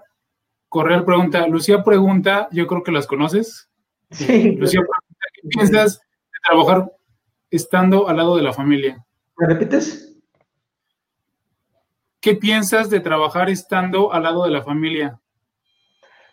[0.68, 3.68] Correal pregunta, Lucía pregunta, yo creo que las conoces.
[4.10, 4.52] Sí.
[4.52, 6.92] Lucía pregunta, ¿qué piensas de trabajar
[7.50, 9.04] estando al lado de la familia?
[9.36, 10.16] ¿Me repites?
[12.20, 15.20] ¿Qué piensas de trabajar estando al lado de la familia?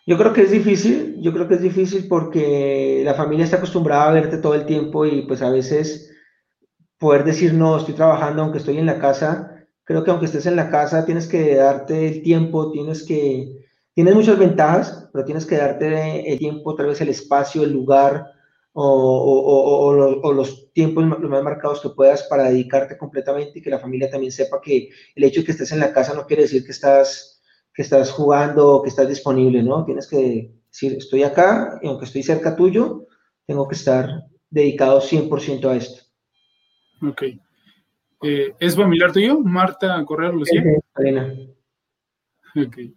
[0.06, 4.08] Yo creo que es difícil, yo creo que es difícil porque la familia está acostumbrada
[4.08, 6.12] a verte todo el tiempo y pues a veces
[6.98, 9.55] poder decir no, estoy trabajando aunque estoy en la casa,
[9.86, 13.64] Creo que aunque estés en la casa, tienes que darte el tiempo, tienes que,
[13.94, 18.26] tienes muchas ventajas, pero tienes que darte el tiempo, tal vez el espacio, el lugar
[18.72, 23.78] o, o, los tiempos los más marcados que puedas para dedicarte completamente y que la
[23.78, 26.64] familia también sepa que el hecho de que estés en la casa no quiere decir
[26.64, 27.40] que estás,
[27.72, 29.84] que estás jugando o que estás disponible, ¿no?
[29.84, 33.06] Tienes que decir, estoy acá y aunque estoy cerca tuyo,
[33.46, 36.02] tengo que estar dedicado 100% a esto.
[37.08, 37.22] Ok.
[38.22, 40.62] Eh, ¿Es familiar tuyo, Marta Correa Lucía?
[42.54, 42.94] Okay.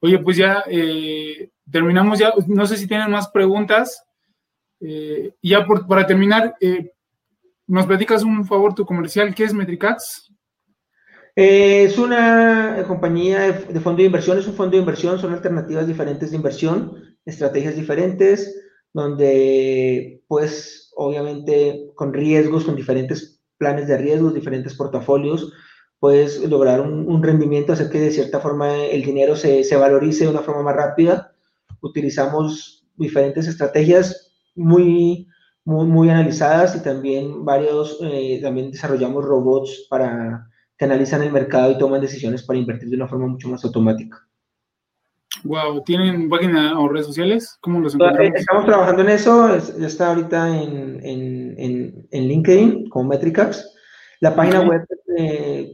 [0.00, 2.32] Oye, pues ya eh, terminamos ya.
[2.46, 4.04] No sé si tienen más preguntas.
[4.80, 6.56] Eh, ya para terminar,
[7.66, 9.34] ¿nos platicas un favor tu comercial?
[9.34, 10.30] ¿Qué es Metricax?
[11.34, 16.30] es una compañía de, fondo de inversión, es un fondo de inversión, son alternativas diferentes
[16.30, 18.54] de inversión, estrategias diferentes,
[18.92, 25.52] donde pues obviamente con riesgos, con diferentes planes de riesgos, diferentes portafolios,
[26.00, 30.30] puedes lograr un, rendimiento, hacer que de cierta forma el dinero se, se, valorice de
[30.30, 31.32] una forma más rápida.
[31.80, 35.28] Utilizamos diferentes estrategias muy,
[35.64, 41.70] muy, muy analizadas y también varios, eh, también desarrollamos robots para que analizan el mercado
[41.70, 44.26] y toman decisiones para invertir de una forma mucho más automática.
[45.44, 47.58] Wow, ¿tienen página o redes sociales?
[47.60, 48.38] ¿Cómo los encontramos?
[48.38, 53.74] Estamos trabajando en eso, ya está ahorita en, en, en, LinkedIn como Metricaps.
[54.20, 54.86] La página web
[55.18, 55.72] eh,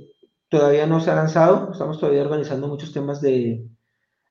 [0.48, 3.66] todavía no se ha lanzado, estamos todavía organizando muchos temas de,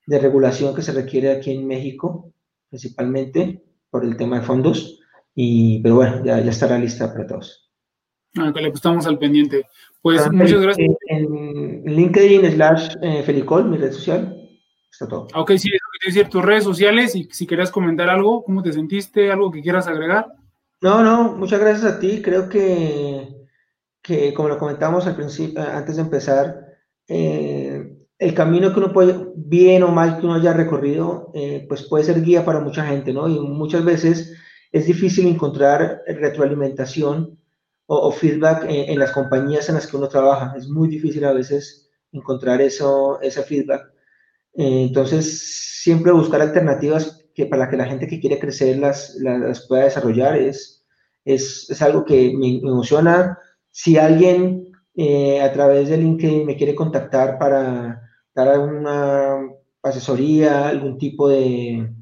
[0.07, 2.31] de, regulación que se requiere aquí en México,
[2.69, 4.99] principalmente por el tema de fondos,
[5.35, 7.69] y, pero bueno, ya, ya estará lista para todos.
[8.37, 9.65] Ah, pues estamos al pendiente.
[10.01, 10.95] Pues muchas gracias.
[11.07, 14.36] En, LinkedIn slash eh, Felicol, mi red social,
[14.97, 15.27] está todo.
[15.35, 18.73] Ok, sí, es que decir, tus redes sociales y si querías comentar algo, ¿cómo te
[18.73, 19.31] sentiste?
[19.31, 20.27] ¿Algo que quieras agregar?
[20.81, 22.21] No, no, muchas gracias a ti.
[22.21, 23.27] Creo que,
[24.01, 26.65] que como lo comentamos al principio, antes de empezar,
[27.07, 31.83] eh, el camino que uno puede, bien o mal que uno haya recorrido, eh, pues
[31.83, 33.27] puede ser guía para mucha gente, ¿no?
[33.27, 34.35] Y muchas veces
[34.71, 37.39] es difícil encontrar retroalimentación
[37.85, 40.53] o, feedback en, las compañías en las que uno trabaja.
[40.57, 43.96] Es muy difícil a veces encontrar eso, ese feedback.
[44.57, 49.67] Eh, entonces, siempre buscar alternativas que para que la gente que quiere crecer las, las,
[49.67, 50.83] pueda desarrollar es,
[51.23, 53.37] es, es, algo que me, emociona.
[53.69, 58.01] Si alguien eh, a través de LinkedIn me quiere contactar para
[58.33, 59.47] dar alguna
[59.83, 61.93] asesoría, algún tipo de,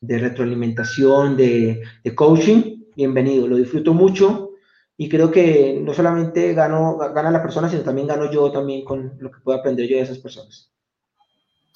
[0.00, 3.46] de retroalimentación, de, de, coaching, bienvenido.
[3.46, 4.50] Lo disfruto mucho
[4.96, 9.16] y creo que no solamente gano, gana la persona, sino también gano yo también con
[9.20, 10.73] lo que puedo aprender yo de esas personas.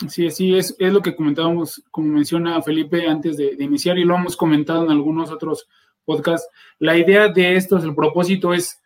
[0.07, 4.15] Sí, sí, es, es lo que comentábamos, como menciona Felipe antes de, iniciar y lo
[4.15, 5.67] hemos comentado en algunos otros
[6.05, 6.49] podcasts.
[6.79, 8.81] La idea de esto, el propósito es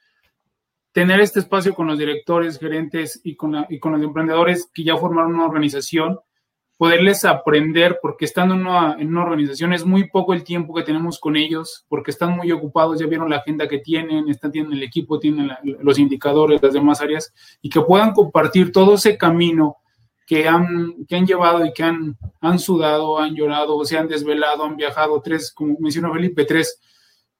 [0.93, 5.34] tener este espacio con los directores, gerentes y con, con los emprendedores que ya formaron
[5.34, 6.18] una organización,
[6.78, 11.36] poderles aprender, porque estando en una, organización es muy poco el tiempo que tenemos con
[11.36, 15.18] ellos, porque están muy ocupados, ya vieron la agenda que tienen, están, tienen el equipo,
[15.18, 19.76] tienen los indicadores, las demás áreas, y que puedan compartir todo ese camino
[20.27, 24.65] que han, que han llevado y que han, han sudado, han llorado, se han desvelado,
[24.65, 26.81] han viajado tres, como mencionó Felipe, tres,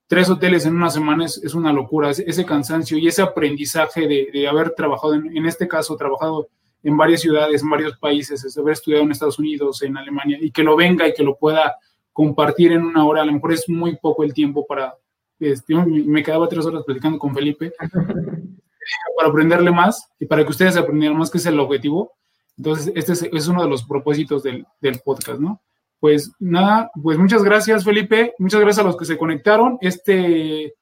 [0.07, 2.11] tres hoteles en una semana es, es una locura.
[2.11, 6.49] Ese, cansancio y ese aprendizaje de, de haber trabajado, en, en, este caso, trabajado
[6.83, 10.65] en varias ciudades, en varios países, haber estudiado en Estados Unidos, en Alemania, y que
[10.65, 11.77] lo venga y que lo pueda
[12.13, 14.95] compartir en una hora, a lo mejor es muy poco el tiempo para,
[15.39, 17.73] este, me quedaba tres horas platicando con Felipe,
[19.17, 22.13] para aprenderle más y para que ustedes aprendieran más, que es el objetivo.
[22.57, 25.61] Entonces, este es, uno de los propósitos del, del, podcast, ¿no?
[25.99, 28.35] Pues nada, pues muchas gracias, Felipe.
[28.39, 29.79] Muchas gracias a los que se conectaron.
[29.81, 30.75] Este,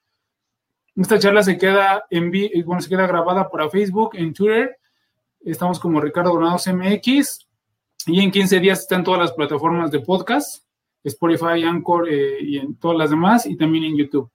[0.96, 2.30] esta charla se queda, en,
[2.64, 4.76] bueno, se queda grabada para Facebook, en Twitter.
[5.40, 7.46] Estamos como Ricardo Granados MX.
[8.06, 10.64] Y en 15 días están todas las plataformas de podcast,
[11.04, 14.30] Spotify, Anchor eh, y en todas las demás, y también en YouTube.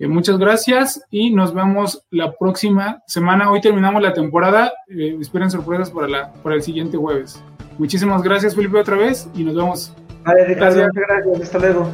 [0.00, 3.50] Eh, muchas gracias y nos vemos la próxima semana.
[3.50, 4.72] Hoy terminamos la temporada.
[4.88, 7.40] Eh, esperen sorpresas para, la, para el siguiente jueves.
[7.78, 9.92] Muchísimas gracias, Felipe, otra vez y nos vemos.
[10.24, 11.06] Vale, Ricardo, gracias.
[11.06, 11.42] gracias.
[11.42, 11.90] Hasta luego.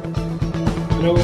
[0.89, 1.17] Hasta luego.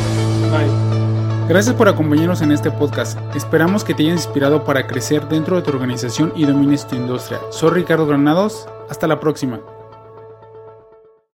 [0.52, 1.48] Bye.
[1.48, 3.18] Gracias por acompañarnos en este podcast.
[3.34, 7.40] Esperamos que te haya inspirado para crecer dentro de tu organización y domines tu industria.
[7.50, 8.68] Soy Ricardo Granados.
[8.90, 9.62] Hasta la próxima.